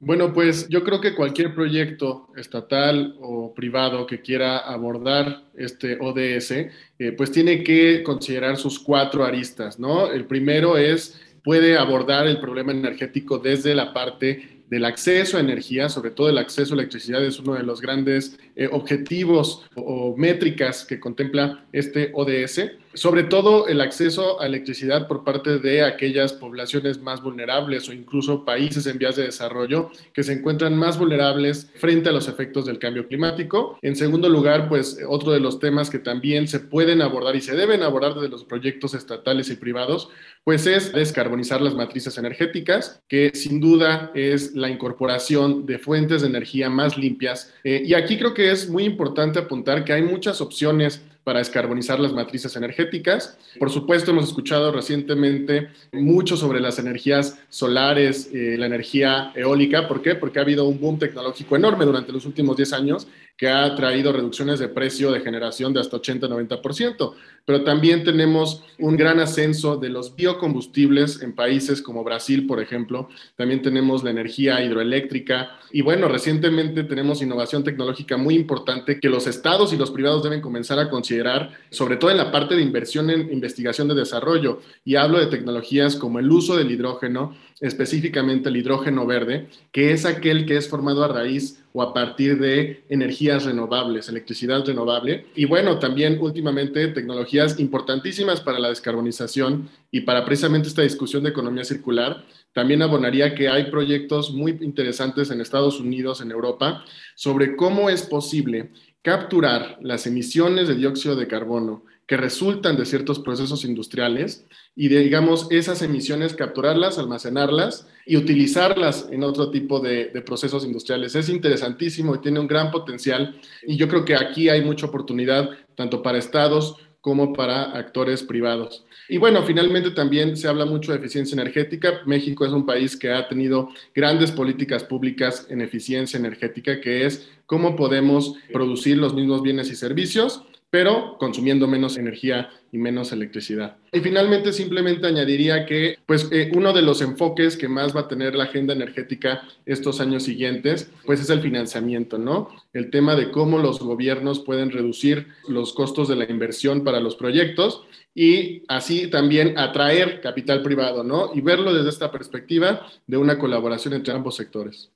Bueno, 0.00 0.32
pues 0.32 0.66
yo 0.70 0.82
creo 0.82 1.02
que 1.02 1.14
cualquier 1.14 1.54
proyecto 1.54 2.28
estatal 2.36 3.16
o 3.20 3.52
privado 3.52 4.06
que 4.06 4.22
quiera 4.22 4.58
abordar 4.58 5.50
este 5.54 5.98
ODS, 6.00 6.52
eh, 6.52 7.12
pues 7.14 7.30
tiene 7.30 7.62
que 7.62 8.02
considerar 8.02 8.56
sus 8.56 8.78
cuatro 8.78 9.24
aristas, 9.24 9.78
¿no? 9.78 10.10
El 10.10 10.24
primero 10.24 10.78
es, 10.78 11.20
puede 11.44 11.76
abordar 11.76 12.26
el 12.26 12.40
problema 12.40 12.72
energético 12.72 13.38
desde 13.38 13.74
la 13.74 13.92
parte 13.92 14.57
del 14.70 14.84
acceso 14.84 15.36
a 15.36 15.40
energía, 15.40 15.88
sobre 15.88 16.10
todo 16.10 16.28
el 16.28 16.38
acceso 16.38 16.74
a 16.74 16.76
electricidad, 16.76 17.24
es 17.24 17.38
uno 17.38 17.54
de 17.54 17.62
los 17.62 17.80
grandes 17.80 18.38
eh, 18.54 18.68
objetivos 18.70 19.66
o, 19.74 20.16
métricas 20.16 20.84
que 20.84 21.00
contempla 21.00 21.64
este 21.72 22.10
ODS. 22.14 22.72
Sobre 22.94 23.24
todo 23.24 23.68
el 23.68 23.80
acceso 23.80 24.40
a 24.40 24.46
electricidad 24.46 25.06
por 25.06 25.24
parte 25.24 25.58
de 25.58 25.84
aquellas 25.84 26.32
poblaciones 26.32 27.00
más 27.00 27.22
vulnerables 27.22 27.88
o 27.88 27.92
incluso 27.92 28.44
países 28.44 28.86
en 28.86 28.98
vías 28.98 29.16
de 29.16 29.24
desarrollo 29.24 29.90
que 30.12 30.22
se 30.22 30.32
encuentran 30.32 30.76
más 30.76 30.98
vulnerables 30.98 31.70
frente 31.76 32.08
a 32.08 32.12
los 32.12 32.28
efectos 32.28 32.66
del 32.66 32.78
cambio 32.78 33.06
climático. 33.06 33.78
En 33.82 33.94
segundo 33.94 34.28
lugar, 34.28 34.68
pues 34.68 34.98
otro 35.06 35.32
de 35.32 35.40
los 35.40 35.58
temas 35.58 35.90
que 35.90 35.98
también 35.98 36.48
se 36.48 36.60
pueden 36.60 37.02
abordar 37.02 37.36
y 37.36 37.40
se 37.40 37.54
deben 37.54 37.82
abordar 37.82 38.14
desde 38.14 38.28
los 38.28 38.44
proyectos 38.44 38.94
estatales 38.94 39.50
y 39.50 39.56
privados, 39.56 40.08
pues 40.44 40.66
es 40.66 40.92
descarbonizar 40.92 41.60
las 41.60 41.74
matrices 41.74 42.16
energéticas, 42.18 43.02
que 43.08 43.30
sin 43.34 43.60
duda 43.60 44.10
es 44.14 44.54
la 44.54 44.70
incorporación 44.70 45.66
de 45.66 45.78
fuentes 45.78 46.22
de 46.22 46.28
energía 46.28 46.70
más 46.70 46.96
limpias. 46.96 47.54
Eh, 47.64 47.82
y 47.84 47.94
aquí 47.94 48.18
creo 48.18 48.34
que 48.34 48.50
es 48.50 48.68
muy 48.68 48.84
importante 48.84 49.38
apuntar 49.38 49.84
que 49.84 49.92
hay 49.92 50.02
muchas 50.02 50.40
opciones 50.40 51.02
para 51.28 51.40
descarbonizar 51.40 52.00
las 52.00 52.14
matrices 52.14 52.56
energéticas. 52.56 53.36
Por 53.58 53.68
supuesto, 53.68 54.12
hemos 54.12 54.28
escuchado 54.28 54.72
recientemente 54.72 55.68
mucho 55.92 56.38
sobre 56.38 56.58
las 56.58 56.78
energías 56.78 57.38
solares, 57.50 58.30
eh, 58.32 58.56
la 58.56 58.64
energía 58.64 59.30
eólica. 59.34 59.86
¿Por 59.86 60.00
qué? 60.00 60.14
Porque 60.14 60.38
ha 60.38 60.42
habido 60.42 60.64
un 60.64 60.80
boom 60.80 60.98
tecnológico 60.98 61.54
enorme 61.54 61.84
durante 61.84 62.12
los 62.12 62.24
últimos 62.24 62.56
10 62.56 62.72
años 62.72 63.08
que 63.38 63.48
ha 63.48 63.72
traído 63.76 64.12
reducciones 64.12 64.58
de 64.58 64.68
precio 64.68 65.12
de 65.12 65.20
generación 65.20 65.72
de 65.72 65.80
hasta 65.80 65.96
80-90%. 65.96 67.14
Pero 67.44 67.64
también 67.64 68.04
tenemos 68.04 68.64
un 68.78 68.96
gran 68.96 69.20
ascenso 69.20 69.76
de 69.76 69.88
los 69.88 70.14
biocombustibles 70.16 71.22
en 71.22 71.32
países 71.34 71.80
como 71.80 72.02
Brasil, 72.04 72.46
por 72.46 72.60
ejemplo. 72.60 73.08
También 73.36 73.62
tenemos 73.62 74.02
la 74.02 74.10
energía 74.10 74.62
hidroeléctrica. 74.62 75.52
Y 75.70 75.82
bueno, 75.82 76.08
recientemente 76.08 76.82
tenemos 76.82 77.22
innovación 77.22 77.62
tecnológica 77.62 78.16
muy 78.16 78.34
importante 78.34 78.98
que 78.98 79.08
los 79.08 79.28
estados 79.28 79.72
y 79.72 79.76
los 79.76 79.92
privados 79.92 80.24
deben 80.24 80.40
comenzar 80.40 80.80
a 80.80 80.90
considerar, 80.90 81.56
sobre 81.70 81.96
todo 81.96 82.10
en 82.10 82.18
la 82.18 82.32
parte 82.32 82.56
de 82.56 82.62
inversión 82.62 83.08
en 83.08 83.32
investigación 83.32 83.86
de 83.86 83.94
desarrollo. 83.94 84.60
Y 84.84 84.96
hablo 84.96 85.20
de 85.20 85.26
tecnologías 85.26 85.94
como 85.94 86.18
el 86.18 86.30
uso 86.30 86.56
del 86.56 86.72
hidrógeno, 86.72 87.36
específicamente 87.60 88.48
el 88.48 88.56
hidrógeno 88.56 89.06
verde, 89.06 89.48
que 89.72 89.92
es 89.92 90.04
aquel 90.04 90.46
que 90.46 90.56
es 90.56 90.68
formado 90.68 91.04
a 91.04 91.08
raíz 91.08 91.62
o 91.72 91.82
a 91.82 91.92
partir 91.92 92.38
de 92.38 92.84
energías 92.88 93.44
renovables, 93.44 94.08
electricidad 94.08 94.64
renovable. 94.64 95.26
Y 95.34 95.44
bueno, 95.44 95.78
también 95.78 96.18
últimamente 96.20 96.88
tecnologías 96.88 97.58
importantísimas 97.58 98.40
para 98.40 98.58
la 98.58 98.68
descarbonización 98.68 99.68
y 99.90 100.02
para 100.02 100.24
precisamente 100.24 100.68
esta 100.68 100.82
discusión 100.82 101.22
de 101.22 101.30
economía 101.30 101.64
circular. 101.64 102.24
También 102.52 102.82
abonaría 102.82 103.34
que 103.34 103.48
hay 103.48 103.70
proyectos 103.70 104.32
muy 104.32 104.58
interesantes 104.60 105.30
en 105.30 105.40
Estados 105.40 105.80
Unidos, 105.80 106.20
en 106.20 106.30
Europa, 106.30 106.84
sobre 107.14 107.56
cómo 107.56 107.90
es 107.90 108.02
posible 108.02 108.70
capturar 109.02 109.78
las 109.80 110.06
emisiones 110.06 110.68
de 110.68 110.74
dióxido 110.74 111.16
de 111.16 111.28
carbono 111.28 111.84
que 112.08 112.16
resultan 112.16 112.76
de 112.76 112.86
ciertos 112.86 113.18
procesos 113.20 113.66
industriales 113.66 114.46
y 114.74 114.88
digamos 114.88 115.46
esas 115.50 115.82
emisiones 115.82 116.32
capturarlas, 116.32 116.98
almacenarlas 116.98 117.86
y 118.06 118.16
utilizarlas 118.16 119.08
en 119.12 119.22
otro 119.22 119.50
tipo 119.50 119.78
de, 119.78 120.06
de, 120.06 120.22
procesos 120.22 120.64
industriales. 120.64 121.14
Es 121.14 121.28
interesantísimo 121.28 122.14
y 122.14 122.20
tiene 122.20 122.40
un 122.40 122.48
gran 122.48 122.70
potencial 122.70 123.38
y 123.62 123.76
yo 123.76 123.88
creo 123.88 124.06
que 124.06 124.16
aquí 124.16 124.48
hay 124.48 124.62
mucha 124.64 124.86
oportunidad 124.86 125.50
tanto 125.76 126.02
para 126.02 126.16
estados 126.16 126.76
como 127.02 127.34
para 127.34 127.76
actores 127.76 128.22
privados. 128.22 128.86
Y 129.08 129.18
bueno, 129.18 129.42
finalmente 129.42 129.90
también 129.90 130.34
se 130.36 130.48
habla 130.48 130.64
mucho 130.64 130.92
de 130.92 130.98
eficiencia 130.98 131.34
energética. 131.34 132.00
México 132.06 132.46
es 132.46 132.52
un 132.52 132.64
país 132.64 132.96
que 132.96 133.12
ha 133.12 133.28
tenido 133.28 133.68
grandes 133.94 134.32
políticas 134.32 134.82
públicas 134.82 135.46
en 135.50 135.60
eficiencia 135.60 136.18
energética, 136.18 136.80
que 136.80 137.04
es 137.04 137.28
cómo 137.44 137.76
podemos 137.76 138.34
producir 138.50 138.96
los 138.96 139.14
mismos 139.14 139.42
bienes 139.42 139.70
y 139.70 139.76
servicios 139.76 140.42
pero 140.70 141.16
consumiendo 141.18 141.66
menos 141.66 141.96
energía 141.96 142.50
y 142.70 142.78
menos 142.78 143.12
electricidad. 143.12 143.78
Y 143.90 144.00
finalmente 144.00 144.52
simplemente 144.52 145.06
añadiría 145.06 145.64
que 145.64 145.96
pues 146.04 146.28
eh, 146.30 146.50
uno 146.54 146.72
de 146.74 146.82
los 146.82 147.00
enfoques 147.00 147.56
que 147.56 147.68
más 147.68 147.96
va 147.96 148.00
a 148.00 148.08
tener 148.08 148.34
la 148.34 148.44
agenda 148.44 148.74
energética 148.74 149.42
estos 149.64 150.00
años 150.00 150.24
siguientes 150.24 150.90
pues 151.06 151.20
es 151.20 151.30
el 151.30 151.40
financiamiento, 151.40 152.18
¿no? 152.18 152.50
El 152.74 152.90
tema 152.90 153.16
de 153.16 153.30
cómo 153.30 153.58
los 153.58 153.80
gobiernos 153.80 154.40
pueden 154.40 154.70
reducir 154.70 155.28
los 155.48 155.72
costos 155.72 156.08
de 156.08 156.16
la 156.16 156.30
inversión 156.30 156.84
para 156.84 157.00
los 157.00 157.16
proyectos 157.16 157.84
y 158.14 158.64
así 158.68 159.08
también 159.08 159.56
atraer 159.58 160.20
capital 160.20 160.62
privado, 160.62 161.02
¿no? 161.02 161.30
Y 161.34 161.40
verlo 161.40 161.72
desde 161.72 161.88
esta 161.88 162.10
perspectiva 162.10 162.86
de 163.06 163.16
una 163.16 163.38
colaboración 163.38 163.94
entre 163.94 164.12
ambos 164.12 164.36
sectores. 164.36 164.90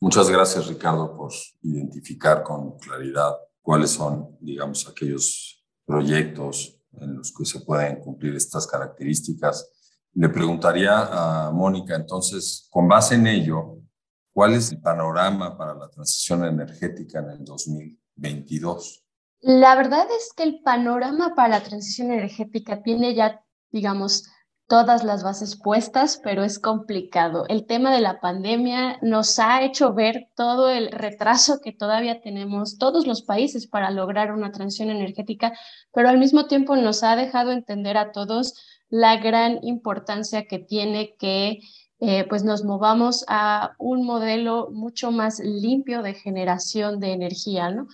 Muchas 0.00 0.30
gracias, 0.30 0.66
Ricardo, 0.66 1.14
por 1.16 1.30
identificar 1.62 2.42
con 2.42 2.78
claridad 2.78 3.36
cuáles 3.62 3.90
son, 3.90 4.36
digamos, 4.40 4.86
aquellos 4.88 5.64
proyectos 5.86 6.78
en 7.00 7.16
los 7.16 7.32
que 7.32 7.44
se 7.44 7.60
pueden 7.60 8.00
cumplir 8.00 8.34
estas 8.34 8.66
características. 8.66 9.70
Le 10.14 10.28
preguntaría 10.28 11.46
a 11.46 11.50
Mónica, 11.52 11.94
entonces, 11.94 12.68
con 12.70 12.86
base 12.86 13.14
en 13.14 13.26
ello, 13.26 13.78
¿cuál 14.32 14.54
es 14.54 14.72
el 14.72 14.80
panorama 14.80 15.56
para 15.56 15.74
la 15.74 15.88
transición 15.88 16.44
energética 16.44 17.20
en 17.20 17.30
el 17.30 17.44
2022? 17.44 19.04
La 19.40 19.74
verdad 19.74 20.06
es 20.16 20.32
que 20.36 20.42
el 20.42 20.60
panorama 20.62 21.34
para 21.34 21.48
la 21.48 21.62
transición 21.62 22.12
energética 22.12 22.82
tiene 22.82 23.14
ya, 23.14 23.44
digamos, 23.70 24.28
todas 24.72 25.04
las 25.04 25.22
bases 25.22 25.54
puestas, 25.54 26.18
pero 26.24 26.44
es 26.44 26.58
complicado. 26.58 27.44
El 27.48 27.66
tema 27.66 27.92
de 27.92 28.00
la 28.00 28.20
pandemia 28.20 28.98
nos 29.02 29.38
ha 29.38 29.62
hecho 29.62 29.92
ver 29.92 30.30
todo 30.34 30.70
el 30.70 30.90
retraso 30.90 31.60
que 31.62 31.72
todavía 31.72 32.22
tenemos 32.22 32.78
todos 32.78 33.06
los 33.06 33.20
países 33.20 33.66
para 33.66 33.90
lograr 33.90 34.32
una 34.32 34.50
transición 34.50 34.88
energética, 34.88 35.52
pero 35.92 36.08
al 36.08 36.16
mismo 36.16 36.46
tiempo 36.46 36.74
nos 36.74 37.02
ha 37.02 37.16
dejado 37.16 37.52
entender 37.52 37.98
a 37.98 38.12
todos 38.12 38.54
la 38.88 39.18
gran 39.18 39.58
importancia 39.62 40.46
que 40.46 40.58
tiene 40.58 41.16
que 41.18 41.58
eh, 42.00 42.24
pues 42.28 42.42
nos 42.42 42.64
movamos 42.64 43.26
a 43.28 43.76
un 43.78 44.06
modelo 44.06 44.70
mucho 44.72 45.12
más 45.12 45.38
limpio 45.38 46.02
de 46.02 46.14
generación 46.14 46.98
de 46.98 47.12
energía, 47.12 47.70
¿no? 47.70 47.88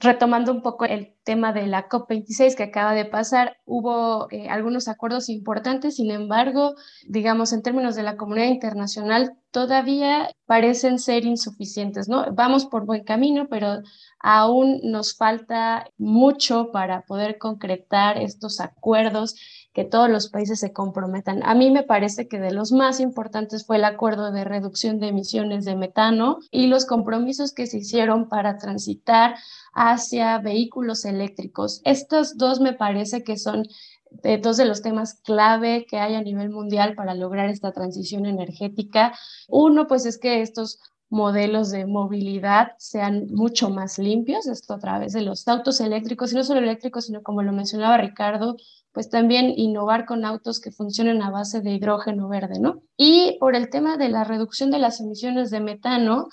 Retomando 0.00 0.52
un 0.52 0.62
poco 0.62 0.84
el 0.84 1.14
tema 1.24 1.52
de 1.52 1.66
la 1.66 1.88
COP26 1.88 2.56
que 2.56 2.62
acaba 2.64 2.94
de 2.94 3.04
pasar, 3.04 3.56
hubo 3.64 4.28
eh, 4.30 4.48
algunos 4.48 4.88
acuerdos 4.88 5.28
importantes, 5.28 5.96
sin 5.96 6.10
embargo, 6.10 6.74
digamos, 7.06 7.52
en 7.52 7.62
términos 7.62 7.96
de 7.96 8.02
la 8.02 8.16
comunidad 8.16 8.46
internacional, 8.46 9.34
todavía 9.50 10.30
parecen 10.46 10.98
ser 10.98 11.24
insuficientes, 11.24 12.08
¿no? 12.08 12.32
Vamos 12.32 12.66
por 12.66 12.86
buen 12.86 13.04
camino, 13.04 13.48
pero 13.48 13.80
aún 14.20 14.80
nos 14.84 15.16
falta 15.16 15.90
mucho 15.96 16.70
para 16.72 17.02
poder 17.02 17.38
concretar 17.38 18.18
estos 18.18 18.60
acuerdos 18.60 19.34
que 19.78 19.84
todos 19.84 20.10
los 20.10 20.28
países 20.28 20.58
se 20.58 20.72
comprometan. 20.72 21.40
A 21.44 21.54
mí 21.54 21.70
me 21.70 21.84
parece 21.84 22.26
que 22.26 22.40
de 22.40 22.50
los 22.50 22.72
más 22.72 22.98
importantes 22.98 23.64
fue 23.64 23.76
el 23.76 23.84
acuerdo 23.84 24.32
de 24.32 24.42
reducción 24.42 24.98
de 24.98 25.06
emisiones 25.06 25.64
de 25.64 25.76
metano 25.76 26.40
y 26.50 26.66
los 26.66 26.84
compromisos 26.84 27.54
que 27.54 27.68
se 27.68 27.78
hicieron 27.78 28.28
para 28.28 28.58
transitar 28.58 29.36
hacia 29.72 30.38
vehículos 30.38 31.04
eléctricos. 31.04 31.80
Estos 31.84 32.36
dos 32.36 32.58
me 32.58 32.72
parece 32.72 33.22
que 33.22 33.36
son 33.36 33.68
de 34.10 34.38
dos 34.38 34.56
de 34.56 34.64
los 34.64 34.82
temas 34.82 35.20
clave 35.22 35.86
que 35.88 35.98
hay 36.00 36.16
a 36.16 36.22
nivel 36.22 36.50
mundial 36.50 36.96
para 36.96 37.14
lograr 37.14 37.48
esta 37.48 37.70
transición 37.70 38.26
energética. 38.26 39.16
Uno, 39.46 39.86
pues 39.86 40.06
es 40.06 40.18
que 40.18 40.42
estos 40.42 40.80
modelos 41.10 41.70
de 41.70 41.86
movilidad 41.86 42.72
sean 42.78 43.26
mucho 43.30 43.70
más 43.70 43.98
limpios, 43.98 44.46
esto 44.46 44.74
a 44.74 44.78
través 44.78 45.12
de 45.12 45.22
los 45.22 45.46
autos 45.48 45.80
eléctricos, 45.80 46.32
y 46.32 46.36
no 46.36 46.44
solo 46.44 46.60
eléctricos, 46.60 47.06
sino 47.06 47.22
como 47.22 47.42
lo 47.42 47.52
mencionaba 47.52 47.96
Ricardo, 47.96 48.56
pues 48.92 49.08
también 49.10 49.52
innovar 49.56 50.06
con 50.06 50.24
autos 50.24 50.60
que 50.60 50.70
funcionen 50.70 51.22
a 51.22 51.30
base 51.30 51.60
de 51.60 51.70
hidrógeno 51.70 52.28
verde, 52.28 52.58
¿no? 52.60 52.82
Y 52.96 53.36
por 53.40 53.54
el 53.54 53.70
tema 53.70 53.96
de 53.96 54.08
la 54.08 54.24
reducción 54.24 54.70
de 54.70 54.78
las 54.78 55.00
emisiones 55.00 55.50
de 55.50 55.60
metano, 55.60 56.28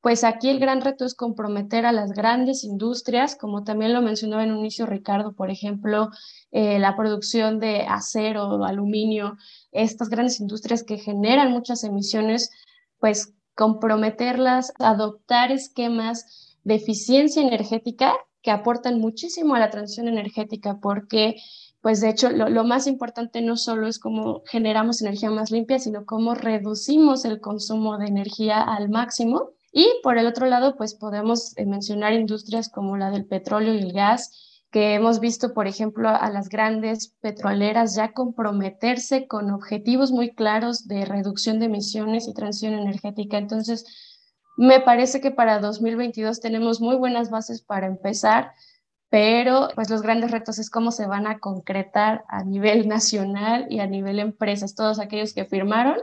pues 0.00 0.24
aquí 0.24 0.48
el 0.48 0.60
gran 0.60 0.80
reto 0.80 1.04
es 1.04 1.14
comprometer 1.14 1.84
a 1.84 1.92
las 1.92 2.12
grandes 2.12 2.64
industrias, 2.64 3.36
como 3.36 3.64
también 3.64 3.92
lo 3.92 4.00
mencionó 4.00 4.40
en 4.40 4.50
un 4.50 4.58
inicio 4.58 4.86
Ricardo, 4.86 5.34
por 5.34 5.50
ejemplo, 5.50 6.10
eh, 6.52 6.78
la 6.78 6.96
producción 6.96 7.60
de 7.60 7.82
acero, 7.82 8.64
aluminio, 8.64 9.36
estas 9.72 10.08
grandes 10.08 10.40
industrias 10.40 10.84
que 10.84 10.96
generan 10.98 11.50
muchas 11.50 11.84
emisiones, 11.84 12.50
pues 12.98 13.34
comprometerlas, 13.60 14.72
adoptar 14.78 15.52
esquemas 15.52 16.56
de 16.64 16.76
eficiencia 16.76 17.42
energética 17.42 18.14
que 18.40 18.50
aportan 18.50 18.98
muchísimo 18.98 19.54
a 19.54 19.58
la 19.58 19.68
transición 19.68 20.08
energética, 20.08 20.78
porque 20.80 21.36
pues 21.82 22.00
de 22.00 22.08
hecho 22.08 22.30
lo, 22.30 22.64
más 22.64 22.86
importante 22.86 23.42
no 23.42 23.58
solo 23.58 23.86
es 23.86 23.98
cómo 23.98 24.40
generamos 24.46 25.02
energía 25.02 25.30
más 25.30 25.50
limpia, 25.50 25.78
sino 25.78 26.06
cómo 26.06 26.34
reducimos 26.34 27.26
el 27.26 27.42
consumo 27.42 27.98
de 27.98 28.06
energía 28.06 28.62
al 28.62 28.88
máximo. 28.88 29.50
Y 29.72 29.86
por 30.02 30.16
el 30.16 30.26
otro 30.26 30.46
lado, 30.46 30.74
pues 30.78 30.94
podemos 30.94 31.54
eh, 31.58 31.66
mencionar 31.66 32.14
industrias 32.14 32.70
como 32.70 32.96
la 32.96 33.10
del 33.10 33.26
petróleo 33.26 33.74
y 33.74 33.80
el 33.80 33.92
gas, 33.92 34.49
que 34.70 34.94
hemos 34.94 35.18
visto, 35.18 35.52
por 35.52 35.66
ejemplo, 35.66 36.08
a 36.08 36.30
las 36.30 36.48
grandes 36.48 37.08
petroleras 37.20 37.96
ya 37.96 38.12
comprometerse 38.12 39.26
con 39.26 39.50
objetivos 39.50 40.12
muy 40.12 40.32
claros 40.32 40.86
de 40.86 41.04
reducción 41.04 41.58
de 41.58 41.66
emisiones 41.66 42.28
y 42.28 42.34
transición 42.34 42.74
energética. 42.74 43.36
Entonces, 43.36 43.84
me 44.56 44.80
parece 44.80 45.20
que 45.20 45.32
para 45.32 45.58
2022 45.58 46.40
tenemos 46.40 46.80
muy 46.80 46.94
buenas 46.96 47.30
bases 47.30 47.62
para 47.62 47.86
empezar, 47.86 48.52
pero 49.08 49.68
pues 49.74 49.90
los 49.90 50.02
grandes 50.02 50.30
retos 50.30 50.60
es 50.60 50.70
cómo 50.70 50.92
se 50.92 51.06
van 51.06 51.26
a 51.26 51.40
concretar 51.40 52.24
a 52.28 52.44
nivel 52.44 52.86
nacional 52.88 53.66
y 53.70 53.80
a 53.80 53.86
nivel 53.86 54.20
empresas. 54.20 54.76
Todos 54.76 55.00
aquellos 55.00 55.34
que 55.34 55.46
firmaron, 55.46 55.96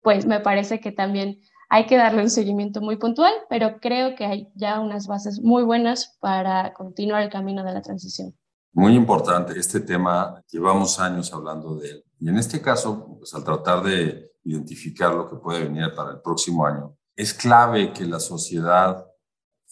pues 0.00 0.24
me 0.24 0.40
parece 0.40 0.80
que 0.80 0.90
también 0.90 1.40
hay 1.68 1.86
que 1.86 1.96
darle 1.96 2.22
un 2.22 2.30
seguimiento 2.30 2.80
muy 2.80 2.96
puntual, 2.96 3.32
pero 3.48 3.78
creo 3.80 4.14
que 4.14 4.24
hay 4.24 4.48
ya 4.54 4.80
unas 4.80 5.06
bases 5.06 5.40
muy 5.40 5.62
buenas 5.62 6.16
para 6.20 6.72
continuar 6.74 7.22
el 7.22 7.30
camino 7.30 7.64
de 7.64 7.72
la 7.72 7.82
transición. 7.82 8.36
Muy 8.72 8.94
importante, 8.94 9.58
este 9.58 9.80
tema 9.80 10.42
llevamos 10.50 11.00
años 11.00 11.32
hablando 11.32 11.76
de 11.76 11.90
él. 11.90 12.04
Y 12.20 12.28
en 12.28 12.36
este 12.36 12.60
caso, 12.60 13.16
pues 13.18 13.34
al 13.34 13.42
tratar 13.42 13.82
de 13.82 14.32
identificar 14.44 15.14
lo 15.14 15.28
que 15.28 15.36
puede 15.36 15.64
venir 15.64 15.94
para 15.94 16.12
el 16.12 16.20
próximo 16.20 16.66
año, 16.66 16.96
es 17.16 17.32
clave 17.32 17.92
que 17.92 18.04
la 18.04 18.20
sociedad, 18.20 19.06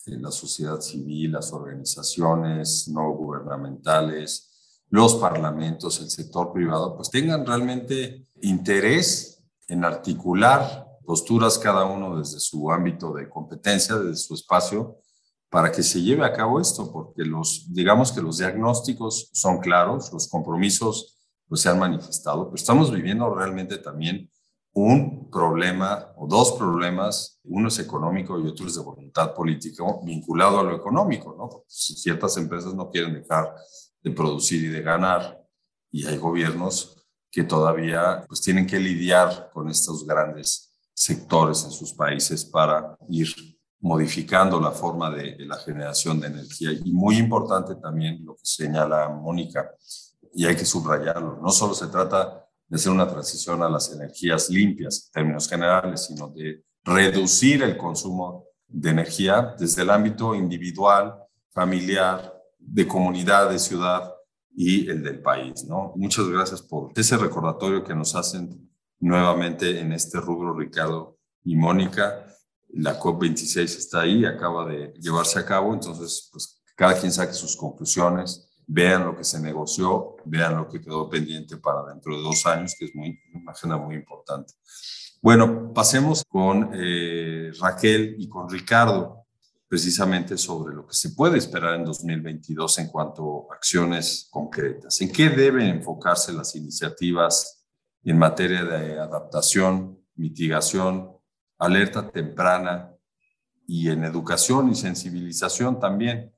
eh, 0.06 0.16
la 0.18 0.30
sociedad 0.30 0.80
civil, 0.80 1.32
las 1.32 1.52
organizaciones 1.52 2.88
no 2.88 3.10
gubernamentales, 3.12 4.82
los 4.88 5.16
parlamentos, 5.16 6.00
el 6.00 6.10
sector 6.10 6.52
privado, 6.52 6.96
pues 6.96 7.10
tengan 7.10 7.44
realmente 7.44 8.26
interés 8.40 9.42
en 9.68 9.84
articular 9.84 10.86
posturas 11.04 11.58
cada 11.58 11.84
uno 11.84 12.18
desde 12.18 12.40
su 12.40 12.70
ámbito 12.70 13.12
de 13.12 13.28
competencia, 13.28 13.96
desde 13.96 14.16
su 14.16 14.34
espacio, 14.34 14.98
para 15.50 15.70
que 15.70 15.82
se 15.82 16.02
lleve 16.02 16.24
a 16.24 16.32
cabo 16.32 16.60
esto, 16.60 16.90
porque 16.90 17.22
los, 17.24 17.72
digamos 17.72 18.10
que 18.10 18.20
los 18.20 18.38
diagnósticos 18.38 19.30
son 19.32 19.58
claros, 19.58 20.12
los 20.12 20.28
compromisos 20.28 21.16
pues, 21.48 21.60
se 21.60 21.68
han 21.68 21.78
manifestado, 21.78 22.46
pero 22.46 22.56
estamos 22.56 22.90
viviendo 22.90 23.32
realmente 23.32 23.78
también 23.78 24.28
un 24.72 25.30
problema 25.30 26.12
o 26.16 26.26
dos 26.26 26.52
problemas, 26.52 27.38
uno 27.44 27.68
es 27.68 27.78
económico 27.78 28.40
y 28.40 28.48
otro 28.48 28.66
es 28.66 28.74
de 28.74 28.82
voluntad 28.82 29.32
política 29.32 29.84
vinculado 30.02 30.58
a 30.58 30.64
lo 30.64 30.74
económico, 30.74 31.36
¿no? 31.38 31.62
ciertas 31.68 32.36
empresas 32.36 32.74
no 32.74 32.90
quieren 32.90 33.14
dejar 33.14 33.54
de 34.02 34.10
producir 34.10 34.64
y 34.64 34.68
de 34.68 34.82
ganar 34.82 35.40
y 35.92 36.06
hay 36.06 36.16
gobiernos 36.16 36.96
que 37.30 37.44
todavía 37.44 38.24
pues 38.26 38.40
tienen 38.40 38.66
que 38.66 38.80
lidiar 38.80 39.50
con 39.52 39.68
estos 39.68 40.04
grandes 40.04 40.63
sectores 40.94 41.64
en 41.64 41.72
sus 41.72 41.92
países 41.92 42.44
para 42.44 42.96
ir 43.08 43.28
modificando 43.80 44.58
la 44.60 44.70
forma 44.70 45.10
de, 45.10 45.36
la 45.40 45.58
generación 45.58 46.20
de 46.20 46.28
energía. 46.28 46.72
Y 46.72 46.90
muy 46.92 47.18
importante 47.18 47.74
también 47.74 48.24
lo 48.24 48.34
que 48.34 48.44
señala 48.44 49.08
Mónica, 49.10 49.70
y 50.32 50.46
hay 50.46 50.56
que 50.56 50.64
subrayarlo, 50.64 51.38
no 51.40 51.50
solo 51.50 51.74
se 51.74 51.88
trata 51.88 52.46
de 52.66 52.76
hacer 52.76 52.90
una 52.90 53.06
transición 53.06 53.62
a 53.62 53.68
las 53.68 53.92
energías 53.92 54.48
limpias 54.48 55.06
en 55.06 55.12
términos 55.12 55.48
generales, 55.48 56.06
sino 56.06 56.28
de 56.28 56.64
reducir 56.82 57.62
el 57.62 57.76
consumo 57.76 58.46
de 58.66 58.90
energía 58.90 59.54
desde 59.58 59.82
el 59.82 59.90
ámbito 59.90 60.34
individual, 60.34 61.14
familiar, 61.50 62.32
de 62.58 62.88
comunidad, 62.88 63.50
de 63.50 63.58
ciudad 63.58 64.12
y 64.56 64.88
el 64.88 65.02
del 65.02 65.20
país. 65.20 65.64
¿no? 65.64 65.92
Muchas 65.96 66.26
gracias 66.28 66.62
por 66.62 66.90
ese 66.96 67.16
recordatorio 67.16 67.84
que 67.84 67.94
nos 67.94 68.14
hacen 68.14 68.70
nuevamente 69.00 69.80
en 69.80 69.92
este 69.92 70.20
rubro 70.20 70.56
Ricardo 70.56 71.18
y 71.44 71.56
Mónica. 71.56 72.26
La 72.70 72.98
COP26 72.98 73.62
está 73.62 74.00
ahí, 74.00 74.24
acaba 74.24 74.66
de 74.66 74.92
llevarse 75.00 75.38
a 75.38 75.46
cabo, 75.46 75.72
entonces 75.72 76.28
pues 76.32 76.62
cada 76.74 76.98
quien 76.98 77.12
saque 77.12 77.34
sus 77.34 77.56
conclusiones, 77.56 78.50
vean 78.66 79.04
lo 79.04 79.16
que 79.16 79.24
se 79.24 79.40
negoció, 79.40 80.16
vean 80.24 80.56
lo 80.56 80.68
que 80.68 80.80
quedó 80.80 81.08
pendiente 81.08 81.56
para 81.58 81.84
dentro 81.84 82.16
de 82.16 82.22
dos 82.22 82.46
años, 82.46 82.74
que 82.78 82.86
es 82.86 82.94
muy, 82.94 83.18
una 83.34 83.52
agenda 83.52 83.76
muy 83.76 83.94
importante. 83.94 84.54
Bueno, 85.22 85.72
pasemos 85.72 86.22
con 86.28 86.70
eh, 86.74 87.50
Raquel 87.60 88.16
y 88.18 88.28
con 88.28 88.48
Ricardo, 88.50 89.24
precisamente 89.68 90.36
sobre 90.36 90.74
lo 90.74 90.86
que 90.86 90.94
se 90.94 91.10
puede 91.10 91.38
esperar 91.38 91.74
en 91.74 91.84
2022 91.84 92.78
en 92.78 92.88
cuanto 92.88 93.50
a 93.50 93.54
acciones 93.54 94.28
concretas. 94.30 95.00
¿En 95.00 95.10
qué 95.10 95.30
deben 95.30 95.66
enfocarse 95.66 96.32
las 96.32 96.54
iniciativas 96.54 97.63
en 98.04 98.18
materia 98.18 98.64
de 98.64 98.98
adaptación, 98.98 99.98
mitigación, 100.14 101.10
alerta 101.58 102.10
temprana 102.10 102.92
y 103.66 103.88
en 103.88 104.04
educación 104.04 104.70
y 104.70 104.74
sensibilización 104.74 105.80
también. 105.80 106.32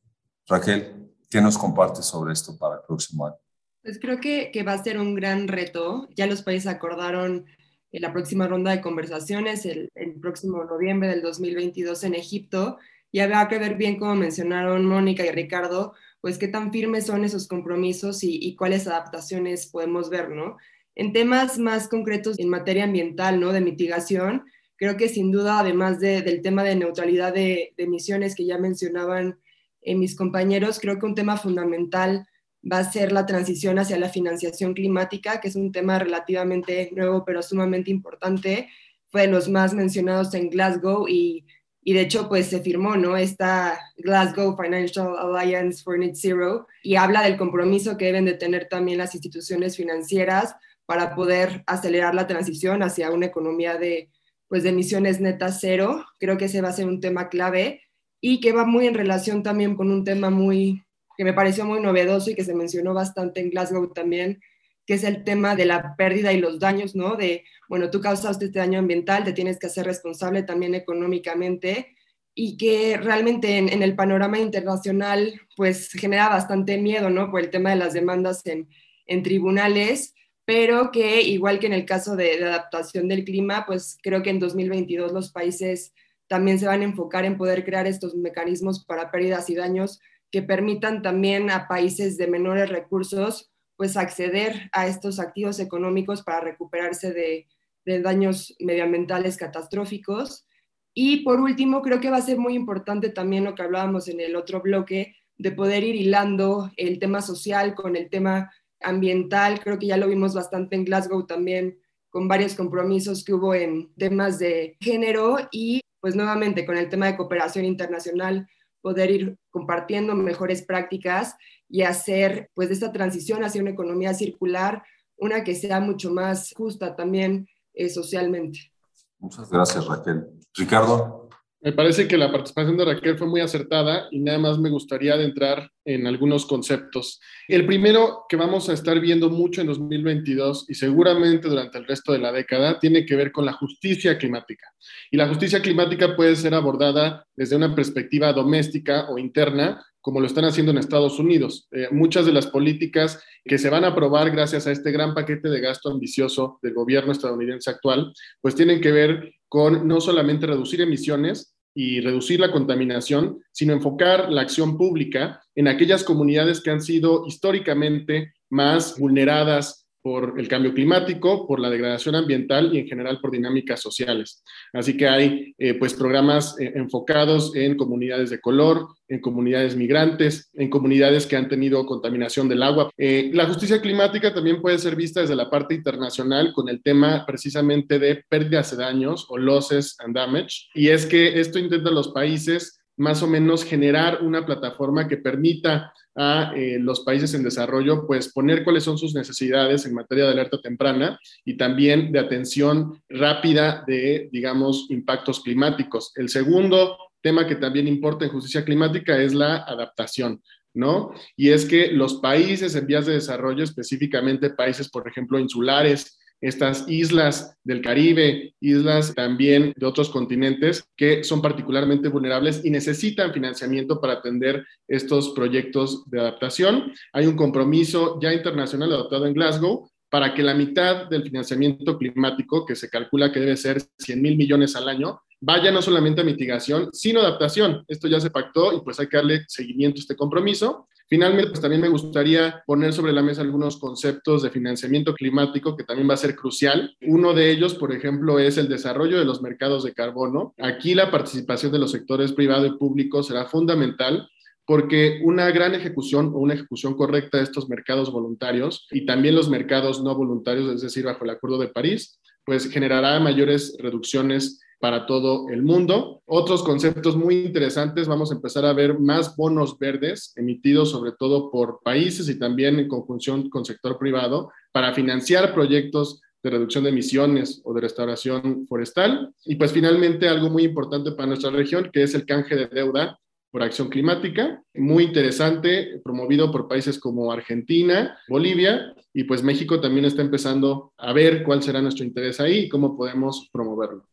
Raquel, 0.46 1.10
¿qué 1.28 1.40
nos 1.40 1.58
compartes 1.58 2.06
sobre 2.06 2.32
esto 2.32 2.56
para 2.56 2.76
el 2.76 2.80
próximo 2.86 3.26
año? 3.26 3.36
Pues 3.82 3.98
creo 4.00 4.20
que, 4.20 4.50
va 4.66 4.72
a 4.72 4.82
ser 4.82 4.98
un 4.98 5.14
gran 5.14 5.48
reto. 5.48 6.08
Ya 6.14 6.26
los 6.26 6.42
países 6.42 6.68
acordaron 6.68 7.46
en 7.92 8.02
la 8.02 8.12
próxima 8.12 8.46
ronda 8.46 8.70
de 8.70 8.80
conversaciones 8.80 9.64
el, 9.64 9.90
el, 9.94 10.20
próximo 10.20 10.64
noviembre 10.64 11.08
del 11.08 11.22
2022 11.22 12.04
en 12.04 12.14
Egipto 12.14 12.78
y 13.12 13.20
habrá 13.20 13.48
que 13.48 13.58
ver 13.58 13.76
bien, 13.76 13.98
como 13.98 14.14
mencionaron 14.16 14.84
Mónica 14.84 15.24
y 15.24 15.30
Ricardo, 15.30 15.94
pues 16.20 16.36
qué 16.36 16.48
tan 16.48 16.72
firmes 16.72 17.06
son 17.06 17.24
esos 17.24 17.46
compromisos 17.46 18.22
y 18.22 18.54
cuáles 18.56 18.86
adaptaciones 18.88 19.68
podemos 19.68 20.10
ver, 20.10 20.30
¿no? 20.30 20.56
En 20.96 21.12
temas 21.12 21.58
más 21.58 21.88
concretos 21.88 22.38
en 22.38 22.48
materia 22.48 22.84
ambiental, 22.84 23.38
¿no? 23.38 23.52
De 23.52 23.60
mitigación, 23.60 24.44
creo 24.76 24.96
que 24.96 25.10
sin 25.10 25.30
duda, 25.30 25.60
además 25.60 26.00
del 26.00 26.40
tema 26.40 26.64
de 26.64 26.74
neutralidad 26.74 27.34
de, 27.34 27.74
emisiones 27.76 28.34
que 28.34 28.46
ya 28.46 28.56
mencionaban 28.56 29.38
eh, 29.82 29.94
mis 29.94 30.16
compañeros, 30.16 30.80
creo 30.80 30.98
que 30.98 31.04
un 31.04 31.14
tema 31.14 31.36
fundamental 31.36 32.26
va 32.70 32.78
a 32.78 32.90
ser 32.90 33.12
la 33.12 33.26
transición 33.26 33.78
hacia 33.78 33.98
la 33.98 34.08
financiación 34.08 34.72
climática, 34.72 35.38
que 35.40 35.48
es 35.48 35.56
un 35.56 35.70
tema 35.70 35.98
relativamente 35.98 36.90
nuevo, 36.96 37.24
pero 37.26 37.42
sumamente 37.42 37.90
importante. 37.90 38.70
Fue 39.08 39.22
de 39.22 39.28
los 39.28 39.50
más 39.50 39.74
mencionados 39.74 40.32
en 40.32 40.48
Glasgow 40.48 41.06
y, 41.06 41.44
y 41.82 41.92
de 41.92 42.00
hecho, 42.00 42.26
pues 42.26 42.46
se 42.46 42.60
firmó, 42.60 42.96
¿no? 42.96 43.18
Esta 43.18 43.78
Glasgow 43.98 44.56
Financial 44.56 45.14
Alliance 45.16 45.82
for 45.82 45.98
Net 45.98 46.14
Zero 46.14 46.66
y 46.82 46.96
habla 46.96 47.22
del 47.22 47.36
compromiso 47.36 47.98
que 47.98 48.06
deben 48.06 48.24
de 48.24 48.34
tener 48.34 48.66
también 48.68 48.96
las 48.96 49.14
instituciones 49.14 49.76
financieras 49.76 50.56
para 50.86 51.14
poder 51.14 51.62
acelerar 51.66 52.14
la 52.14 52.26
transición 52.26 52.82
hacia 52.82 53.10
una 53.10 53.26
economía 53.26 53.76
de, 53.76 54.10
pues, 54.48 54.64
emisiones 54.64 55.20
netas 55.20 55.58
cero. 55.60 56.04
Creo 56.18 56.38
que 56.38 56.46
ese 56.46 56.62
va 56.62 56.68
a 56.68 56.72
ser 56.72 56.86
un 56.86 57.00
tema 57.00 57.28
clave 57.28 57.82
y 58.20 58.40
que 58.40 58.52
va 58.52 58.64
muy 58.64 58.86
en 58.86 58.94
relación 58.94 59.42
también 59.42 59.76
con 59.76 59.90
un 59.90 60.04
tema 60.04 60.30
muy 60.30 60.86
que 61.16 61.24
me 61.24 61.32
pareció 61.32 61.64
muy 61.64 61.80
novedoso 61.80 62.30
y 62.30 62.34
que 62.34 62.44
se 62.44 62.54
mencionó 62.54 62.92
bastante 62.94 63.40
en 63.40 63.50
Glasgow 63.50 63.92
también, 63.92 64.40
que 64.86 64.94
es 64.94 65.04
el 65.04 65.24
tema 65.24 65.56
de 65.56 65.64
la 65.64 65.96
pérdida 65.96 66.32
y 66.32 66.40
los 66.40 66.60
daños, 66.60 66.94
¿no? 66.94 67.16
De, 67.16 67.44
bueno, 67.68 67.90
tú 67.90 68.00
causaste 68.00 68.46
este 68.46 68.58
daño 68.58 68.78
ambiental, 68.78 69.24
te 69.24 69.32
tienes 69.32 69.58
que 69.58 69.66
hacer 69.66 69.86
responsable 69.86 70.42
también 70.42 70.74
económicamente 70.74 71.96
y 72.34 72.58
que 72.58 72.98
realmente 72.98 73.56
en, 73.56 73.70
en, 73.70 73.82
el 73.82 73.96
panorama 73.96 74.38
internacional 74.38 75.40
pues 75.56 75.90
genera 75.90 76.28
bastante 76.28 76.76
miedo, 76.76 77.08
¿no? 77.08 77.30
Por 77.30 77.40
el 77.40 77.50
tema 77.50 77.70
de 77.70 77.76
las 77.76 77.94
demandas 77.94 78.44
en, 78.44 78.68
en 79.06 79.22
tribunales 79.22 80.14
pero 80.46 80.92
que 80.92 81.22
igual 81.22 81.58
que 81.58 81.66
en 81.66 81.72
el 81.72 81.84
caso 81.84 82.16
de, 82.16 82.42
adaptación 82.42 83.08
del 83.08 83.24
clima, 83.24 83.66
pues 83.66 83.98
creo 84.00 84.22
que 84.22 84.30
en 84.30 84.38
2022 84.38 85.12
los 85.12 85.32
países 85.32 85.92
también 86.28 86.58
se 86.58 86.66
van 86.66 86.80
a 86.80 86.84
enfocar 86.84 87.24
en 87.24 87.36
poder 87.36 87.64
crear 87.64 87.86
estos 87.86 88.14
mecanismos 88.14 88.84
para 88.84 89.10
pérdidas 89.10 89.50
y 89.50 89.56
daños 89.56 90.00
que 90.30 90.42
permitan 90.42 91.02
también 91.02 91.50
a 91.50 91.66
países 91.68 92.16
de 92.16 92.28
menores 92.28 92.68
recursos 92.68 93.50
pues 93.76 93.96
acceder 93.96 94.70
a 94.72 94.86
estos 94.86 95.18
activos 95.18 95.58
económicos 95.58 96.22
para 96.22 96.40
recuperarse 96.40 97.12
de, 97.12 97.46
de 97.84 98.00
daños 98.00 98.56
medioambientales 98.58 99.36
catastróficos. 99.36 100.46
Y 100.94 101.24
por 101.24 101.40
último, 101.40 101.82
creo 101.82 102.00
que 102.00 102.10
va 102.10 102.16
a 102.16 102.22
ser 102.22 102.38
muy 102.38 102.54
importante 102.54 103.10
también 103.10 103.44
lo 103.44 103.54
que 103.54 103.62
hablábamos 103.62 104.08
en 104.08 104.20
el 104.20 104.34
otro 104.34 104.62
bloque, 104.62 105.16
de 105.36 105.52
poder 105.52 105.84
ir 105.84 105.94
hilando 105.94 106.70
el 106.78 106.98
tema 106.98 107.20
social 107.20 107.74
con 107.74 107.96
el 107.96 108.08
tema 108.08 108.50
ambiental, 108.80 109.60
creo 109.60 109.78
que 109.78 109.86
ya 109.86 109.96
lo 109.96 110.08
vimos 110.08 110.34
bastante 110.34 110.76
en 110.76 110.84
Glasgow 110.84 111.26
también, 111.26 111.78
con 112.10 112.28
varios 112.28 112.54
compromisos 112.54 113.24
que 113.24 113.34
hubo 113.34 113.54
en 113.54 113.92
temas 113.94 114.38
de 114.38 114.76
género 114.80 115.38
y 115.50 115.80
pues 116.00 116.14
nuevamente 116.14 116.64
con 116.64 116.76
el 116.76 116.88
tema 116.88 117.06
de 117.06 117.16
cooperación 117.16 117.64
internacional, 117.64 118.48
poder 118.80 119.10
ir 119.10 119.36
compartiendo 119.50 120.14
mejores 120.14 120.62
prácticas 120.62 121.36
y 121.68 121.82
hacer 121.82 122.50
pues 122.54 122.70
esta 122.70 122.92
transición 122.92 123.42
hacia 123.42 123.60
una 123.60 123.72
economía 123.72 124.14
circular, 124.14 124.84
una 125.16 125.42
que 125.42 125.54
sea 125.54 125.80
mucho 125.80 126.12
más 126.12 126.52
justa 126.56 126.94
también 126.94 127.48
eh, 127.74 127.88
socialmente. 127.88 128.70
Muchas 129.18 129.50
gracias 129.50 129.86
Raquel. 129.86 130.26
Ricardo. 130.54 131.25
Me 131.66 131.72
parece 131.72 132.06
que 132.06 132.16
la 132.16 132.30
participación 132.30 132.76
de 132.76 132.84
Raquel 132.84 133.18
fue 133.18 133.26
muy 133.26 133.40
acertada 133.40 134.06
y 134.12 134.20
nada 134.20 134.38
más 134.38 134.56
me 134.56 134.70
gustaría 134.70 135.14
adentrar 135.14 135.68
en 135.84 136.06
algunos 136.06 136.46
conceptos. 136.46 137.20
El 137.48 137.66
primero 137.66 138.24
que 138.28 138.36
vamos 138.36 138.68
a 138.68 138.72
estar 138.72 139.00
viendo 139.00 139.30
mucho 139.30 139.62
en 139.62 139.66
2022 139.66 140.66
y 140.68 140.74
seguramente 140.74 141.48
durante 141.48 141.78
el 141.78 141.84
resto 141.88 142.12
de 142.12 142.20
la 142.20 142.30
década 142.30 142.78
tiene 142.78 143.04
que 143.04 143.16
ver 143.16 143.32
con 143.32 143.44
la 143.44 143.52
justicia 143.52 144.16
climática. 144.16 144.72
Y 145.10 145.16
la 145.16 145.26
justicia 145.26 145.60
climática 145.60 146.14
puede 146.14 146.36
ser 146.36 146.54
abordada 146.54 147.26
desde 147.34 147.56
una 147.56 147.74
perspectiva 147.74 148.32
doméstica 148.32 149.10
o 149.10 149.18
interna, 149.18 149.84
como 150.00 150.20
lo 150.20 150.28
están 150.28 150.44
haciendo 150.44 150.70
en 150.70 150.78
Estados 150.78 151.18
Unidos. 151.18 151.66
Eh, 151.72 151.88
muchas 151.90 152.26
de 152.26 152.32
las 152.32 152.46
políticas 152.46 153.20
que 153.44 153.58
se 153.58 153.70
van 153.70 153.82
a 153.82 153.88
aprobar 153.88 154.30
gracias 154.30 154.68
a 154.68 154.70
este 154.70 154.92
gran 154.92 155.14
paquete 155.14 155.48
de 155.48 155.60
gasto 155.60 155.90
ambicioso 155.90 156.60
del 156.62 156.74
gobierno 156.74 157.10
estadounidense 157.10 157.70
actual, 157.70 158.12
pues 158.40 158.54
tienen 158.54 158.80
que 158.80 158.92
ver 158.92 159.32
con 159.48 159.88
no 159.88 160.00
solamente 160.00 160.46
reducir 160.46 160.80
emisiones, 160.80 161.55
y 161.76 162.00
reducir 162.00 162.40
la 162.40 162.50
contaminación, 162.50 163.42
sino 163.52 163.74
enfocar 163.74 164.32
la 164.32 164.40
acción 164.40 164.78
pública 164.78 165.42
en 165.54 165.68
aquellas 165.68 166.04
comunidades 166.04 166.62
que 166.62 166.70
han 166.70 166.80
sido 166.80 167.26
históricamente 167.26 168.32
más 168.48 168.98
vulneradas 168.98 169.85
por 170.06 170.38
el 170.38 170.46
cambio 170.46 170.72
climático, 170.72 171.48
por 171.48 171.58
la 171.58 171.68
degradación 171.68 172.14
ambiental 172.14 172.72
y 172.72 172.78
en 172.78 172.86
general 172.86 173.18
por 173.20 173.32
dinámicas 173.32 173.80
sociales. 173.80 174.44
Así 174.72 174.96
que 174.96 175.08
hay 175.08 175.52
eh, 175.58 175.74
pues 175.74 175.94
programas 175.94 176.54
eh, 176.60 176.74
enfocados 176.76 177.56
en 177.56 177.76
comunidades 177.76 178.30
de 178.30 178.40
color, 178.40 178.86
en 179.08 179.20
comunidades 179.20 179.74
migrantes, 179.74 180.48
en 180.54 180.70
comunidades 180.70 181.26
que 181.26 181.34
han 181.34 181.48
tenido 181.48 181.84
contaminación 181.86 182.48
del 182.48 182.62
agua. 182.62 182.88
Eh, 182.96 183.32
la 183.34 183.46
justicia 183.46 183.80
climática 183.80 184.32
también 184.32 184.62
puede 184.62 184.78
ser 184.78 184.94
vista 184.94 185.22
desde 185.22 185.34
la 185.34 185.50
parte 185.50 185.74
internacional 185.74 186.52
con 186.52 186.68
el 186.68 186.84
tema 186.84 187.24
precisamente 187.26 187.98
de 187.98 188.22
pérdidas 188.28 188.70
de 188.70 188.84
daños 188.84 189.26
o 189.28 189.36
losses 189.36 189.96
and 189.98 190.14
damage. 190.14 190.68
Y 190.76 190.90
es 190.90 191.04
que 191.04 191.40
esto 191.40 191.58
intenta 191.58 191.90
los 191.90 192.12
países 192.12 192.75
más 192.96 193.22
o 193.22 193.26
menos 193.26 193.64
generar 193.64 194.22
una 194.22 194.46
plataforma 194.46 195.06
que 195.06 195.18
permita 195.18 195.92
a 196.14 196.52
eh, 196.56 196.78
los 196.80 197.00
países 197.00 197.34
en 197.34 197.42
desarrollo, 197.42 198.06
pues 198.06 198.32
poner 198.32 198.64
cuáles 198.64 198.84
son 198.84 198.96
sus 198.96 199.14
necesidades 199.14 199.84
en 199.84 199.94
materia 199.94 200.24
de 200.24 200.32
alerta 200.32 200.60
temprana 200.60 201.18
y 201.44 201.56
también 201.56 202.10
de 202.10 202.18
atención 202.18 203.02
rápida 203.08 203.84
de, 203.86 204.28
digamos, 204.32 204.86
impactos 204.88 205.40
climáticos. 205.40 206.12
El 206.16 206.30
segundo 206.30 206.96
tema 207.20 207.46
que 207.46 207.56
también 207.56 207.86
importa 207.86 208.24
en 208.24 208.30
justicia 208.30 208.64
climática 208.64 209.18
es 209.18 209.34
la 209.34 209.56
adaptación. 209.58 210.42
¿No? 210.78 211.14
Y 211.38 211.52
es 211.52 211.64
que 211.64 211.90
los 211.90 212.16
países 212.16 212.74
en 212.74 212.86
vías 212.86 213.06
de 213.06 213.14
desarrollo, 213.14 213.64
específicamente 213.64 214.50
países, 214.50 214.90
por 214.90 215.08
ejemplo, 215.08 215.38
insulares, 215.38 216.18
estas 216.40 216.88
islas 216.88 217.56
del 217.64 217.80
Caribe, 217.80 218.54
islas 218.60 219.14
también 219.14 219.72
de 219.76 219.86
otros 219.86 220.10
continentes 220.10 220.84
que 220.96 221.24
son 221.24 221.42
particularmente 221.42 222.08
vulnerables 222.08 222.64
y 222.64 222.70
necesitan 222.70 223.32
financiamiento 223.32 224.00
para 224.00 224.14
atender 224.14 224.64
estos 224.86 225.30
proyectos 225.30 226.08
de 226.10 226.20
adaptación. 226.20 226.92
Hay 227.12 227.26
un 227.26 227.36
compromiso 227.36 228.18
ya 228.20 228.32
internacional 228.32 228.92
adoptado 228.92 229.26
en 229.26 229.34
Glasgow 229.34 229.88
para 230.10 230.34
que 230.34 230.42
la 230.42 230.54
mitad 230.54 231.08
del 231.08 231.24
financiamiento 231.24 231.98
climático, 231.98 232.64
que 232.64 232.76
se 232.76 232.88
calcula 232.88 233.32
que 233.32 233.40
debe 233.40 233.56
ser 233.56 233.82
100 233.98 234.22
mil 234.22 234.36
millones 234.36 234.76
al 234.76 234.88
año, 234.88 235.20
vaya 235.40 235.70
no 235.70 235.82
solamente 235.82 236.20
a 236.20 236.24
mitigación, 236.24 236.90
sino 236.92 237.20
adaptación. 237.20 237.84
Esto 237.88 238.08
ya 238.08 238.20
se 238.20 238.30
pactó 238.30 238.72
y 238.72 238.80
pues 238.80 238.98
hay 239.00 239.08
que 239.08 239.16
darle 239.16 239.44
seguimiento 239.48 239.98
a 239.98 240.02
este 240.02 240.16
compromiso. 240.16 240.88
Finalmente, 241.08 241.50
pues 241.50 241.60
también 241.60 241.80
me 241.80 241.88
gustaría 241.88 242.64
poner 242.66 242.92
sobre 242.92 243.12
la 243.12 243.22
mesa 243.22 243.40
algunos 243.40 243.78
conceptos 243.78 244.42
de 244.42 244.50
financiamiento 244.50 245.14
climático 245.14 245.76
que 245.76 245.84
también 245.84 246.10
va 246.10 246.14
a 246.14 246.18
ser 246.18 246.34
crucial. 246.34 246.96
Uno 247.02 247.32
de 247.32 247.50
ellos, 247.50 247.74
por 247.74 247.92
ejemplo, 247.92 248.40
es 248.40 248.58
el 248.58 248.68
desarrollo 248.68 249.18
de 249.18 249.24
los 249.24 249.40
mercados 249.40 249.84
de 249.84 249.94
carbono. 249.94 250.54
Aquí 250.58 250.94
la 250.94 251.12
participación 251.12 251.70
de 251.70 251.78
los 251.78 251.92
sectores 251.92 252.32
privado 252.32 252.66
y 252.66 252.76
público 252.76 253.22
será 253.22 253.44
fundamental 253.46 254.28
porque 254.66 255.20
una 255.22 255.48
gran 255.52 255.74
ejecución 255.76 256.32
o 256.34 256.38
una 256.38 256.54
ejecución 256.54 256.94
correcta 256.96 257.38
de 257.38 257.44
estos 257.44 257.68
mercados 257.68 258.10
voluntarios 258.10 258.88
y 258.90 259.06
también 259.06 259.36
los 259.36 259.48
mercados 259.48 260.02
no 260.02 260.12
voluntarios, 260.16 260.74
es 260.74 260.82
decir, 260.82 261.04
bajo 261.04 261.24
el 261.24 261.30
Acuerdo 261.30 261.58
de 261.58 261.68
París, 261.68 262.18
pues 262.44 262.68
generará 262.68 263.20
mayores 263.20 263.76
reducciones 263.78 264.60
para 264.78 265.06
todo 265.06 265.48
el 265.48 265.62
mundo. 265.62 266.22
Otros 266.26 266.62
conceptos 266.62 267.16
muy 267.16 267.36
interesantes, 267.36 268.08
vamos 268.08 268.30
a 268.30 268.34
empezar 268.34 268.64
a 268.64 268.72
ver 268.72 268.98
más 268.98 269.36
bonos 269.36 269.78
verdes 269.78 270.32
emitidos 270.36 270.90
sobre 270.90 271.12
todo 271.12 271.50
por 271.50 271.80
países 271.82 272.28
y 272.28 272.38
también 272.38 272.78
en 272.78 272.88
conjunción 272.88 273.48
con 273.48 273.64
sector 273.64 273.98
privado 273.98 274.50
para 274.72 274.92
financiar 274.92 275.54
proyectos 275.54 276.20
de 276.42 276.50
reducción 276.50 276.84
de 276.84 276.90
emisiones 276.90 277.60
o 277.64 277.74
de 277.74 277.80
restauración 277.80 278.66
forestal. 278.66 279.32
Y 279.44 279.56
pues 279.56 279.72
finalmente 279.72 280.28
algo 280.28 280.50
muy 280.50 280.64
importante 280.64 281.12
para 281.12 281.26
nuestra 281.26 281.50
región, 281.50 281.90
que 281.92 282.02
es 282.02 282.14
el 282.14 282.26
canje 282.26 282.54
de 282.54 282.66
deuda 282.66 283.18
por 283.50 283.62
acción 283.62 283.88
climática, 283.88 284.62
muy 284.74 285.04
interesante, 285.04 286.00
promovido 286.04 286.52
por 286.52 286.68
países 286.68 286.98
como 286.98 287.32
Argentina, 287.32 288.18
Bolivia, 288.28 288.94
y 289.14 289.24
pues 289.24 289.42
México 289.42 289.80
también 289.80 290.04
está 290.04 290.20
empezando 290.20 290.92
a 290.98 291.14
ver 291.14 291.42
cuál 291.42 291.62
será 291.62 291.80
nuestro 291.80 292.04
interés 292.04 292.38
ahí 292.38 292.58
y 292.58 292.68
cómo 292.68 292.96
podemos 292.98 293.48
promoverlo. 293.50 294.06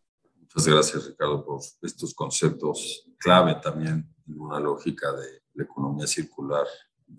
Muchas 0.56 0.72
gracias, 0.72 1.08
Ricardo, 1.08 1.44
por 1.44 1.62
estos 1.82 2.14
conceptos 2.14 3.08
clave 3.18 3.56
también 3.56 4.08
en 4.28 4.40
una 4.40 4.60
lógica 4.60 5.12
de 5.12 5.42
la 5.56 5.64
economía 5.64 6.06
circular 6.06 6.68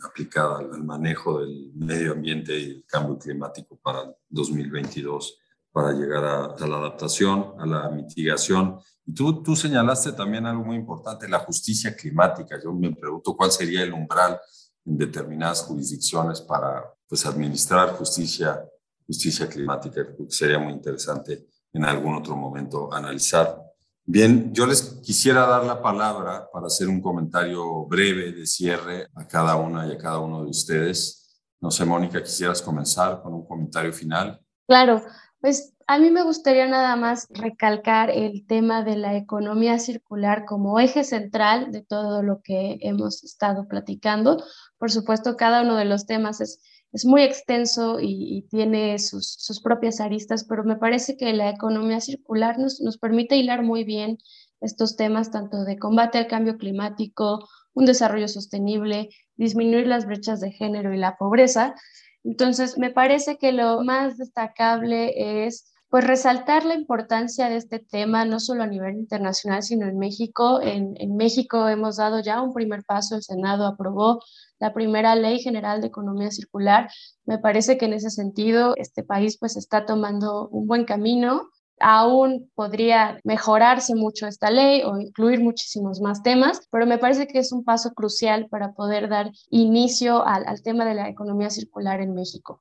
aplicada 0.03 0.59
al 0.59 0.85
manejo 0.85 1.41
del 1.41 1.73
medio 1.75 2.13
ambiente 2.13 2.57
y 2.57 2.65
el 2.71 2.85
cambio 2.87 3.19
climático 3.19 3.77
para 3.83 4.15
2022, 4.29 5.39
para 5.73 5.93
llegar 5.93 6.25
a, 6.25 6.67
la 6.67 6.77
adaptación, 6.77 7.55
a 7.59 7.67
la 7.67 7.89
mitigación. 7.91 8.79
Y 9.05 9.13
tú, 9.13 9.43
tú 9.43 9.57
señalaste 9.57 10.13
también 10.13 10.47
algo 10.47 10.65
muy 10.65 10.77
importante, 10.77 11.29
la 11.29 11.41
justicia 11.41 11.97
climática. 11.97 12.61
Yo 12.63 12.73
me 12.73 12.95
pregunto 12.95 13.37
cuál 13.37 13.51
sería 13.51 13.83
el 13.83 13.93
umbral 13.93 14.41
en 14.85 14.97
determinadas 14.97 15.63
jurisdicciones 15.63 16.41
para 16.41 16.85
pues, 17.09 17.27
administrar 17.27 17.91
justicia, 17.97 18.65
justicia 19.05 19.49
climática. 19.49 20.07
sería 20.29 20.61
muy 20.61 20.73
interesante 20.73 21.49
en 21.75 21.85
algún 21.85 22.15
otro 22.15 22.37
momento 22.37 22.93
analizar. 22.93 23.61
Bien, 24.07 24.53
yo 24.53 24.67
les 24.67 24.83
quisiera 25.03 25.47
dar 25.47 25.65
la 25.65 25.83
palabra 25.83 26.49
para 26.53 26.67
hacer 26.67 26.89
un 26.89 27.01
comentario 27.01 27.85
breve 27.87 28.33
de 28.33 28.47
cierre 28.47 29.09
a 29.15 29.27
cada 29.27 29.57
una 29.57 29.87
y 29.87 29.93
a 29.93 29.99
cada 29.99 30.21
uno 30.21 30.45
de 30.45 30.51
ustedes. 30.51 31.43
No 31.61 31.71
sé, 31.71 31.85
Mónica, 31.85 32.23
quisieras 32.23 32.63
comenzar 32.63 33.23
con 33.23 33.35
un 33.35 33.47
comentario 33.47 33.93
final. 33.93 34.41
Claro, 34.67 35.03
pues 35.41 35.75
a 35.87 35.99
mí 35.99 36.11
me 36.11 36.23
gustaría 36.23 36.67
nada 36.67 36.97
más 36.97 37.27
recalcar 37.31 38.11
el 38.11 38.47
tema 38.47 38.85
de 38.85 38.97
la 38.97 39.17
economía 39.17 39.79
circular 39.79 40.45
como 40.45 40.79
eje 40.81 41.03
central 41.03 41.73
de 41.73 41.83
todo 41.83 42.23
lo 42.23 42.41
que 42.43 42.79
hemos 42.83 43.25
estado 43.25 43.67
platicando. 43.69 44.43
Por 44.79 44.91
supuesto, 44.91 45.37
cada 45.37 45.63
uno 45.63 45.77
de 45.77 45.85
los 45.87 46.07
temas 46.07 46.41
es 46.41 46.61
es 46.95 47.05
muy 47.05 47.23
extenso 47.25 47.99
y, 48.01 48.47
tiene 48.51 49.01
sus, 49.01 49.61
propias 49.65 50.01
aristas, 50.01 50.45
pero 50.45 50.63
me 50.63 50.77
parece 50.77 51.17
que 51.17 51.33
la 51.33 51.51
economía 51.51 52.01
circular 52.01 52.57
nos, 52.57 52.81
nos 52.81 52.99
permite 52.99 53.37
hilar 53.37 53.65
muy 53.65 53.83
bien 53.83 54.19
estos 54.61 54.97
temas, 54.97 55.33
tanto 55.33 55.65
de 55.65 55.77
combate 55.77 56.19
al 56.19 56.29
cambio 56.29 56.57
climático, 56.57 57.49
un 57.75 57.85
desarrollo 57.85 58.29
sostenible, 58.29 59.09
disminuir 59.35 59.89
las 59.89 60.07
brechas 60.07 60.41
de 60.41 60.53
género 60.53 60.95
y 60.95 60.99
la 60.99 61.17
pobreza. 61.17 61.75
Entonces, 62.23 62.79
me 62.79 62.91
parece 62.91 63.39
que 63.39 63.51
lo 63.51 63.83
más 63.83 64.17
destacable 64.17 65.47
es 65.47 65.74
pues 65.95 66.09
resaltar 66.09 66.65
la 66.65 66.75
importancia 66.75 67.49
de 67.49 67.55
este 67.55 67.79
tema, 67.79 68.25
no 68.25 68.41
solo 68.41 68.65
a 68.65 68.67
nivel 68.67 68.97
internacional, 68.97 69.63
sino 69.63 69.87
en 69.87 69.97
México. 69.97 70.61
En, 70.61 71.15
México 71.15 71.69
hemos 71.69 71.99
dado 71.99 72.19
ya 72.19 72.43
un 72.43 72.53
primer 72.53 72.83
paso, 72.83 73.15
el 73.15 73.23
Senado 73.23 73.65
aprobó 73.65 74.21
la 74.59 74.75
primera 74.75 75.15
ley 75.15 75.39
general 75.39 75.81
de 75.81 75.87
economía 75.87 76.33
circular. 76.33 76.91
Me 77.27 77.39
parece 77.39 77.79
que 77.79 77.85
en 77.85 77.93
ese 77.93 78.11
sentido 78.11 78.75
este 78.77 79.05
país 79.05 79.39
pues 79.39 79.57
está 79.57 79.87
tomando 79.87 80.49
un 80.49 80.67
buen 80.67 80.85
camino. 80.85 81.49
Aún 81.79 82.51
podría 82.57 83.21
mejorarse 83.23 83.95
mucho 83.95 84.27
esta 84.27 84.51
ley 84.51 84.83
o 84.83 84.99
incluir 84.99 85.39
muchísimos 85.39 86.01
más 86.01 86.25
temas, 86.25 86.67
pero 86.73 86.87
me 86.87 86.99
parece 86.99 87.29
que 87.29 87.39
es 87.39 87.53
un 87.53 87.63
paso 87.63 87.95
crucial 87.95 88.49
para 88.49 88.73
poder 88.73 89.09
dar 89.09 89.31
inicio 89.49 90.27
al 90.27 90.61
tema 90.65 90.85
de 90.87 90.97
la 90.97 91.09
economía 91.09 91.51
circular 91.51 92.01
en 92.01 92.15
México. 92.15 92.61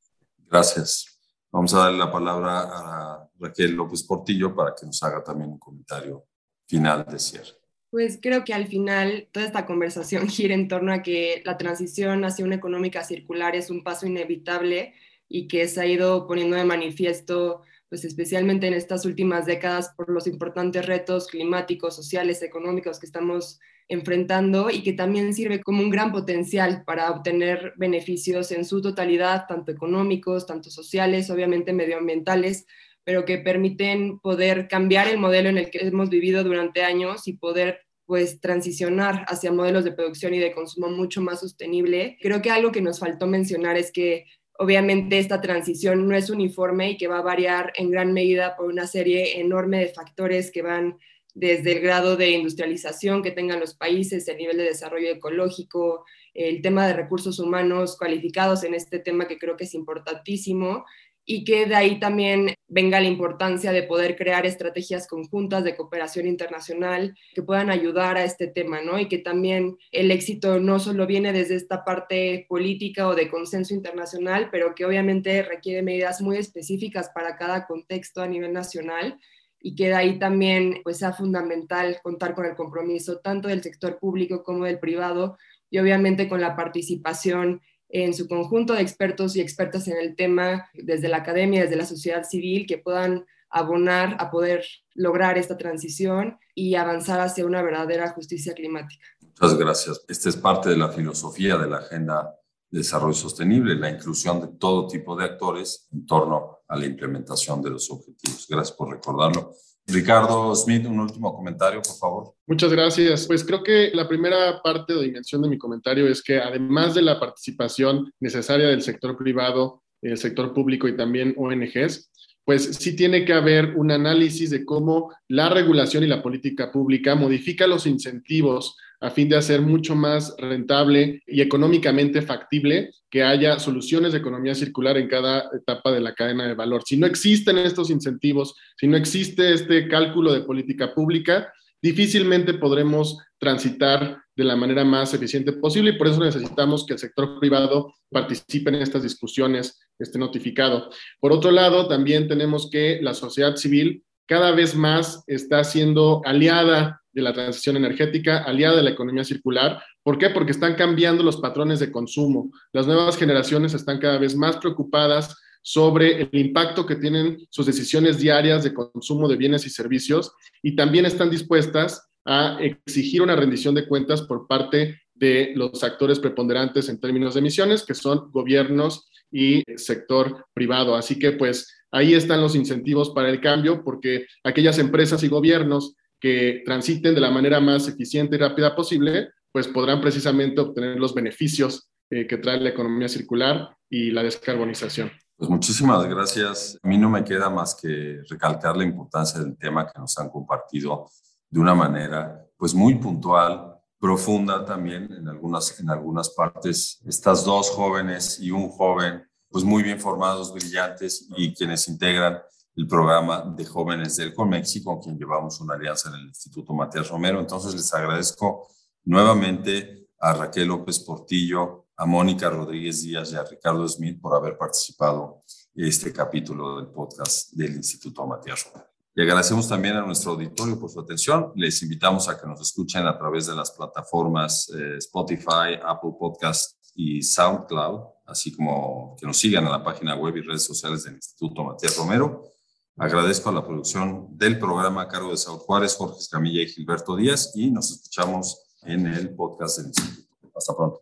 Gracias. 0.51 1.12
Vamos 1.53 1.71
a 1.75 1.81
darle 1.81 1.99
la 1.99 2.11
palabra 2.11 2.61
a 2.61 3.29
Raquel 3.39 3.75
López 3.75 4.01
Portillo 4.01 4.55
para 4.55 4.73
que 4.73 4.87
nos 4.87 5.03
haga 5.03 5.23
también 5.23 5.51
un 5.51 5.59
comentario 5.59 6.25
final 6.67 7.05
de 7.05 7.19
cierre. 7.19 7.51
Pues 7.91 8.17
creo 8.19 8.43
que 8.43 8.55
al 8.55 8.65
final 8.65 9.29
toda 9.31 9.45
esta 9.45 9.67
conversación 9.67 10.27
gira 10.29 10.55
en 10.55 10.67
torno 10.67 10.91
a 10.91 11.03
que 11.03 11.43
la 11.45 11.55
transición 11.59 12.25
hacia 12.25 12.43
una 12.43 12.55
económica 12.55 13.03
circular 13.03 13.55
es 13.55 13.69
un 13.69 13.83
paso 13.83 14.07
inevitable 14.07 14.95
y 15.29 15.47
que 15.47 15.67
se 15.67 15.79
ha 15.79 15.85
ido 15.85 16.25
poniendo 16.25 16.55
de 16.55 16.65
manifiesto, 16.65 17.61
pues 17.87 18.03
especialmente 18.03 18.65
en 18.65 18.73
estas 18.73 19.05
últimas 19.05 19.45
décadas 19.45 19.93
por 19.95 20.09
los 20.09 20.25
importantes 20.25 20.83
retos 20.87 21.27
climáticos, 21.27 21.95
sociales, 21.95 22.41
económicos 22.41 22.99
que 22.99 23.05
estamos 23.05 23.59
enfrentando 23.87 24.69
y 24.69 24.83
que 24.83 24.93
también 24.93 25.33
sirve 25.33 25.61
como 25.61 25.81
un 25.81 25.89
gran 25.89 26.11
potencial 26.11 26.83
para 26.85 27.11
obtener 27.11 27.73
beneficios 27.77 28.51
en 28.51 28.65
su 28.65 28.81
totalidad, 28.81 29.45
tanto 29.47 29.71
económicos, 29.71 30.45
tanto 30.45 30.69
sociales, 30.69 31.29
obviamente 31.29 31.73
medioambientales, 31.73 32.65
pero 33.03 33.25
que 33.25 33.37
permiten 33.37 34.19
poder 34.19 34.67
cambiar 34.67 35.07
el 35.07 35.17
modelo 35.17 35.49
en 35.49 35.57
el 35.57 35.69
que 35.69 35.79
hemos 35.79 36.09
vivido 36.09 36.43
durante 36.43 36.83
años 36.83 37.27
y 37.27 37.33
poder 37.33 37.81
pues 38.05 38.41
transicionar 38.41 39.25
hacia 39.27 39.51
modelos 39.51 39.83
de 39.83 39.93
producción 39.93 40.33
y 40.33 40.39
de 40.39 40.51
consumo 40.51 40.89
mucho 40.89 41.21
más 41.21 41.39
sostenible. 41.39 42.17
Creo 42.21 42.41
que 42.41 42.51
algo 42.51 42.71
que 42.71 42.81
nos 42.81 42.99
faltó 42.99 43.27
mencionar 43.27 43.77
es 43.77 43.91
que 43.91 44.25
obviamente 44.57 45.19
esta 45.19 45.41
transición 45.41 46.07
no 46.07 46.15
es 46.15 46.29
uniforme 46.29 46.91
y 46.91 46.97
que 46.97 47.07
va 47.07 47.19
a 47.19 47.23
variar 47.23 47.71
en 47.75 47.89
gran 47.91 48.13
medida 48.13 48.55
por 48.55 48.67
una 48.67 48.87
serie 48.87 49.39
enorme 49.39 49.79
de 49.79 49.89
factores 49.89 50.51
que 50.51 50.61
van 50.61 50.97
desde 51.33 51.73
el 51.73 51.79
grado 51.81 52.15
de 52.15 52.31
industrialización 52.31 53.23
que 53.23 53.31
tengan 53.31 53.59
los 53.59 53.73
países, 53.73 54.27
el 54.27 54.37
nivel 54.37 54.57
de 54.57 54.63
desarrollo 54.63 55.09
ecológico, 55.09 56.05
el 56.33 56.61
tema 56.61 56.87
de 56.87 56.93
recursos 56.93 57.39
humanos 57.39 57.97
cualificados 57.97 58.63
en 58.63 58.73
este 58.73 58.99
tema 58.99 59.27
que 59.27 59.37
creo 59.37 59.57
que 59.57 59.65
es 59.65 59.73
importantísimo 59.73 60.85
y 61.25 61.45
que 61.45 61.65
de 61.65 61.75
ahí 61.75 61.99
también 61.99 62.53
venga 62.67 62.99
la 62.99 63.07
importancia 63.07 63.71
de 63.71 63.83
poder 63.83 64.15
crear 64.17 64.45
estrategias 64.45 65.07
conjuntas 65.07 65.63
de 65.63 65.75
cooperación 65.75 66.27
internacional 66.27 67.15
que 67.33 67.41
puedan 67.41 67.69
ayudar 67.69 68.17
a 68.17 68.25
este 68.25 68.47
tema, 68.47 68.81
¿no? 68.81 68.99
Y 68.99 69.07
que 69.07 69.19
también 69.19 69.77
el 69.91 70.11
éxito 70.11 70.59
no 70.59 70.79
solo 70.79 71.07
viene 71.07 71.31
desde 71.31 71.55
esta 71.55 71.85
parte 71.85 72.45
política 72.49 73.07
o 73.07 73.15
de 73.15 73.29
consenso 73.29 73.73
internacional, 73.73 74.49
pero 74.51 74.75
que 74.75 74.85
obviamente 74.85 75.43
requiere 75.43 75.81
medidas 75.81 76.21
muy 76.21 76.37
específicas 76.37 77.09
para 77.15 77.37
cada 77.37 77.67
contexto 77.67 78.21
a 78.21 78.27
nivel 78.27 78.51
nacional 78.51 79.17
y 79.65 79.75
que 79.75 79.87
de 79.87 79.95
ahí 79.95 80.19
también 80.19 80.81
pues 80.83 80.97
sea 80.97 81.13
fundamental 81.13 81.97
contar 82.03 82.35
con 82.35 82.45
el 82.45 82.55
compromiso 82.55 83.19
tanto 83.19 83.47
del 83.47 83.63
sector 83.63 83.97
público 83.97 84.43
como 84.43 84.65
del 84.65 84.77
privado 84.77 85.37
y 85.69 85.79
obviamente 85.79 86.27
con 86.27 86.41
la 86.41 86.55
participación 86.55 87.61
en 87.87 88.13
su 88.13 88.27
conjunto 88.27 88.73
de 88.73 88.81
expertos 88.81 89.35
y 89.35 89.41
expertas 89.41 89.87
en 89.87 89.97
el 89.97 90.15
tema, 90.15 90.69
desde 90.73 91.07
la 91.07 91.17
academia, 91.17 91.61
desde 91.61 91.75
la 91.75 91.85
sociedad 91.85 92.23
civil, 92.23 92.65
que 92.67 92.79
puedan 92.79 93.25
abonar 93.49 94.17
a 94.19 94.31
poder 94.31 94.65
lograr 94.95 95.37
esta 95.37 95.57
transición 95.57 96.37
y 96.55 96.75
avanzar 96.75 97.21
hacia 97.21 97.45
una 97.45 97.61
verdadera 97.61 98.09
justicia 98.09 98.53
climática. 98.53 99.05
Muchas 99.21 99.57
gracias. 99.57 100.05
Esta 100.07 100.29
es 100.29 100.35
parte 100.35 100.69
de 100.69 100.77
la 100.77 100.89
filosofía 100.89 101.55
de 101.57 101.69
la 101.69 101.77
Agenda 101.77 102.35
de 102.69 102.79
Desarrollo 102.79 103.13
Sostenible, 103.13 103.75
la 103.75 103.91
inclusión 103.91 104.41
de 104.41 104.47
todo 104.57 104.87
tipo 104.87 105.15
de 105.15 105.25
actores 105.25 105.87
en 105.93 106.05
torno 106.05 106.62
a 106.73 106.77
la 106.77 106.85
implementación 106.85 107.61
de 107.61 107.69
los 107.69 107.89
objetivos. 107.91 108.47
Gracias 108.49 108.75
por 108.75 108.91
recordarlo. 108.91 109.53
Ricardo 109.85 110.55
Smith, 110.55 110.85
un 110.85 110.99
último 110.99 111.35
comentario, 111.35 111.81
por 111.81 111.95
favor. 111.97 112.33
Muchas 112.47 112.71
gracias. 112.71 113.27
Pues 113.27 113.43
creo 113.43 113.61
que 113.61 113.91
la 113.93 114.07
primera 114.07 114.61
parte 114.63 114.93
o 114.93 115.01
dimensión 115.01 115.41
de 115.41 115.49
mi 115.49 115.57
comentario 115.57 116.07
es 116.07 116.23
que 116.23 116.39
además 116.39 116.95
de 116.95 117.01
la 117.01 117.19
participación 117.19 118.11
necesaria 118.19 118.67
del 118.67 118.81
sector 118.81 119.17
privado, 119.17 119.83
el 120.01 120.17
sector 120.17 120.53
público 120.53 120.87
y 120.87 120.95
también 120.95 121.35
ONGs, 121.37 122.09
pues 122.45 122.63
sí 122.75 122.95
tiene 122.95 123.23
que 123.23 123.33
haber 123.33 123.75
un 123.77 123.91
análisis 123.91 124.49
de 124.49 124.65
cómo 124.65 125.13
la 125.27 125.49
regulación 125.49 126.03
y 126.03 126.07
la 126.07 126.23
política 126.23 126.71
pública 126.71 127.15
modifica 127.15 127.67
los 127.67 127.85
incentivos 127.85 128.75
a 129.03 129.09
fin 129.09 129.27
de 129.27 129.35
hacer 129.35 129.61
mucho 129.61 129.95
más 129.95 130.33
rentable 130.37 131.21
y 131.27 131.41
económicamente 131.41 132.21
factible 132.21 132.91
que 133.09 133.21
haya 133.21 133.59
soluciones 133.59 134.13
de 134.13 134.19
economía 134.19 134.55
circular 134.55 134.97
en 134.97 135.09
cada 135.09 135.49
etapa 135.53 135.91
de 135.91 135.99
la 135.99 136.13
cadena 136.13 136.47
de 136.47 136.53
valor. 136.53 136.83
Si 136.85 136.95
no 136.95 137.05
existen 137.05 137.57
estos 137.57 137.89
incentivos, 137.89 138.55
si 138.77 138.87
no 138.87 138.95
existe 138.95 139.51
este 139.51 139.89
cálculo 139.89 140.31
de 140.31 140.43
política 140.43 140.95
pública, 140.95 141.51
difícilmente 141.81 142.53
podremos 142.53 143.17
transitar 143.37 144.21
de 144.37 144.43
la 144.45 144.55
manera 144.55 144.85
más 144.85 145.13
eficiente 145.13 145.51
posible 145.51 145.91
y 145.91 145.97
por 145.97 146.07
eso 146.07 146.23
necesitamos 146.23 146.85
que 146.85 146.93
el 146.93 146.99
sector 146.99 147.41
privado 147.41 147.93
participe 148.09 148.69
en 148.69 148.75
estas 148.75 149.03
discusiones, 149.03 149.81
esté 149.99 150.17
notificado. 150.17 150.89
Por 151.19 151.33
otro 151.33 151.51
lado, 151.51 151.89
también 151.89 152.29
tenemos 152.29 152.69
que 152.71 152.99
la 153.01 153.13
sociedad 153.13 153.57
civil 153.57 154.05
cada 154.25 154.51
vez 154.51 154.75
más 154.75 155.25
está 155.27 155.65
siendo 155.65 156.21
aliada 156.23 157.02
de 157.13 157.21
la 157.21 157.33
transición 157.33 157.77
energética, 157.77 158.39
aliada 158.43 158.77
de 158.77 158.83
la 158.83 158.89
economía 158.89 159.23
circular. 159.23 159.81
¿Por 160.01 160.17
qué? 160.17 160.29
Porque 160.29 160.51
están 160.51 160.75
cambiando 160.75 161.23
los 161.23 161.37
patrones 161.37 161.79
de 161.79 161.91
consumo. 161.91 162.51
Las 162.71 162.87
nuevas 162.87 163.17
generaciones 163.17 163.73
están 163.73 163.99
cada 163.99 164.17
vez 164.17 164.35
más 164.35 164.57
preocupadas 164.57 165.35
sobre 165.61 166.23
el 166.23 166.29
impacto 166.33 166.85
que 166.85 166.97
tienen 166.97 167.47
sus 167.49 167.65
decisiones 167.65 168.17
diarias 168.19 168.63
de 168.63 168.73
consumo 168.73 169.29
de 169.29 169.37
bienes 169.37 169.65
y 169.65 169.69
servicios 169.69 170.33
y 170.61 170.75
también 170.75 171.05
están 171.05 171.29
dispuestas 171.29 172.09
a 172.25 172.57
exigir 172.59 173.21
una 173.21 173.35
rendición 173.35 173.73
de 173.73 173.87
cuentas 173.87 174.21
por 174.23 174.47
parte 174.47 175.01
de 175.13 175.53
los 175.55 175.83
actores 175.83 176.19
preponderantes 176.19 176.89
en 176.89 176.99
términos 176.99 177.33
de 177.33 177.39
emisiones, 177.39 177.83
que 177.83 177.93
son 177.93 178.29
gobiernos 178.31 179.09
y 179.31 179.63
sector 179.77 180.45
privado. 180.53 180.95
Así 180.95 181.17
que 181.17 181.31
pues 181.31 181.73
ahí 181.91 182.13
están 182.13 182.41
los 182.41 182.55
incentivos 182.55 183.11
para 183.11 183.29
el 183.29 183.39
cambio, 183.39 183.83
porque 183.83 184.25
aquellas 184.43 184.79
empresas 184.79 185.23
y 185.23 185.27
gobiernos 185.27 185.95
que 186.23 186.63
transiten 186.63 187.13
de 187.13 187.19
la 187.19 187.29
manera 187.29 187.59
más 187.59 187.85
eficiente 187.89 188.37
y 188.37 188.39
rápida 188.39 188.73
posible, 188.73 189.31
pues 189.51 189.67
podrán 189.67 189.99
precisamente 189.99 190.61
obtener 190.61 190.97
los 190.97 191.13
beneficios 191.13 191.89
eh, 192.09 192.25
que 192.25 192.37
trae 192.37 192.61
la 192.61 192.69
economía 192.69 193.09
circular 193.09 193.75
y 193.89 194.09
la 194.09 194.23
descarbonización. 194.23 195.11
Pues 195.35 195.49
muchísimas 195.49 196.07
gracias. 196.07 196.79
A 196.81 196.87
mí 196.87 196.97
no 196.97 197.09
me 197.09 197.25
queda 197.25 197.49
más 197.49 197.75
que 197.75 198.21
recalcar 198.29 198.77
la 198.77 198.85
importancia 198.85 199.41
del 199.41 199.57
tema 199.57 199.85
que 199.85 199.99
nos 199.99 200.17
han 200.17 200.29
compartido 200.29 201.09
de 201.49 201.59
una 201.59 201.75
manera 201.75 202.41
pues 202.55 202.73
muy 202.73 202.95
puntual, 202.95 203.75
profunda 203.99 204.63
también 204.63 205.11
en 205.11 205.27
algunas, 205.27 205.77
en 205.77 205.89
algunas 205.89 206.29
partes. 206.29 207.01
Estas 207.05 207.43
dos 207.43 207.69
jóvenes 207.69 208.39
y 208.39 208.49
un 208.49 208.69
joven 208.69 209.27
pues 209.49 209.65
muy 209.65 209.83
bien 209.83 209.99
formados, 209.99 210.53
brillantes 210.53 211.27
y 211.35 211.53
quienes 211.53 211.85
integran 211.89 212.39
el 212.75 212.87
programa 212.87 213.53
de 213.55 213.65
jóvenes 213.65 214.15
del 214.17 214.33
Comex 214.33 214.81
con 214.83 214.99
quien 214.99 215.17
llevamos 215.17 215.59
una 215.61 215.75
alianza 215.75 216.09
en 216.09 216.15
el 216.15 216.27
Instituto 216.27 216.73
Matías 216.73 217.07
Romero. 217.09 217.39
Entonces 217.39 217.73
les 217.75 217.93
agradezco 217.93 218.67
nuevamente 219.05 220.07
a 220.19 220.33
Raquel 220.33 220.69
López 220.69 220.99
Portillo, 220.99 221.87
a 221.95 222.05
Mónica 222.05 222.49
Rodríguez 222.49 223.03
Díaz 223.03 223.31
y 223.31 223.35
a 223.35 223.43
Ricardo 223.43 223.87
Smith 223.87 224.19
por 224.19 224.35
haber 224.35 224.57
participado 224.57 225.41
en 225.75 225.85
este 225.87 226.11
capítulo 226.11 226.77
del 226.77 226.87
podcast 226.87 227.51
del 227.53 227.75
Instituto 227.75 228.25
Matías 228.25 228.65
Romero. 228.65 228.89
Y 229.15 229.21
agradecemos 229.21 229.69
también 229.69 229.95
a 229.95 230.01
nuestro 230.01 230.31
auditorio 230.31 230.79
por 230.79 230.89
su 230.89 230.99
atención. 230.99 231.51
Les 231.55 231.83
invitamos 231.83 232.27
a 232.27 232.39
que 232.39 232.47
nos 232.47 232.59
escuchen 232.61 233.05
a 233.05 233.15
través 233.15 233.45
de 233.45 233.55
las 233.55 233.69
plataformas 233.69 234.71
eh, 234.75 234.97
Spotify, 234.97 235.77
Apple 235.85 236.13
Podcast 236.17 236.77
y 236.95 237.21
SoundCloud, 237.21 238.01
así 238.25 238.51
como 238.55 239.15
que 239.19 239.27
nos 239.27 239.37
sigan 239.37 239.65
en 239.65 239.71
la 239.71 239.83
página 239.83 240.15
web 240.15 240.35
y 240.37 240.41
redes 240.41 240.65
sociales 240.65 241.03
del 241.03 241.15
Instituto 241.15 241.63
Matías 241.63 241.95
Romero. 241.95 242.52
Agradezco 242.97 243.49
a 243.49 243.53
la 243.53 243.65
producción 243.65 244.27
del 244.37 244.59
programa 244.59 245.01
a 245.01 245.07
cargo 245.07 245.31
de 245.31 245.37
Saúl 245.37 245.57
Juárez, 245.59 245.95
Jorge 245.95 246.19
Escamilla 246.19 246.61
y 246.61 246.67
Gilberto 246.67 247.15
Díaz 247.15 247.51
y 247.55 247.71
nos 247.71 247.91
escuchamos 247.91 248.77
en 248.83 249.07
el 249.07 249.33
podcast 249.33 249.77
del 249.77 249.87
Instituto. 249.87 250.51
Hasta 250.55 250.75
pronto. 250.75 250.99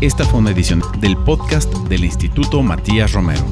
Esta 0.00 0.24
fue 0.24 0.38
una 0.38 0.50
edición 0.50 0.82
del 0.98 1.14
podcast 1.24 1.70
del 1.88 2.04
Instituto 2.04 2.62
Matías 2.62 3.12
Romero. 3.12 3.44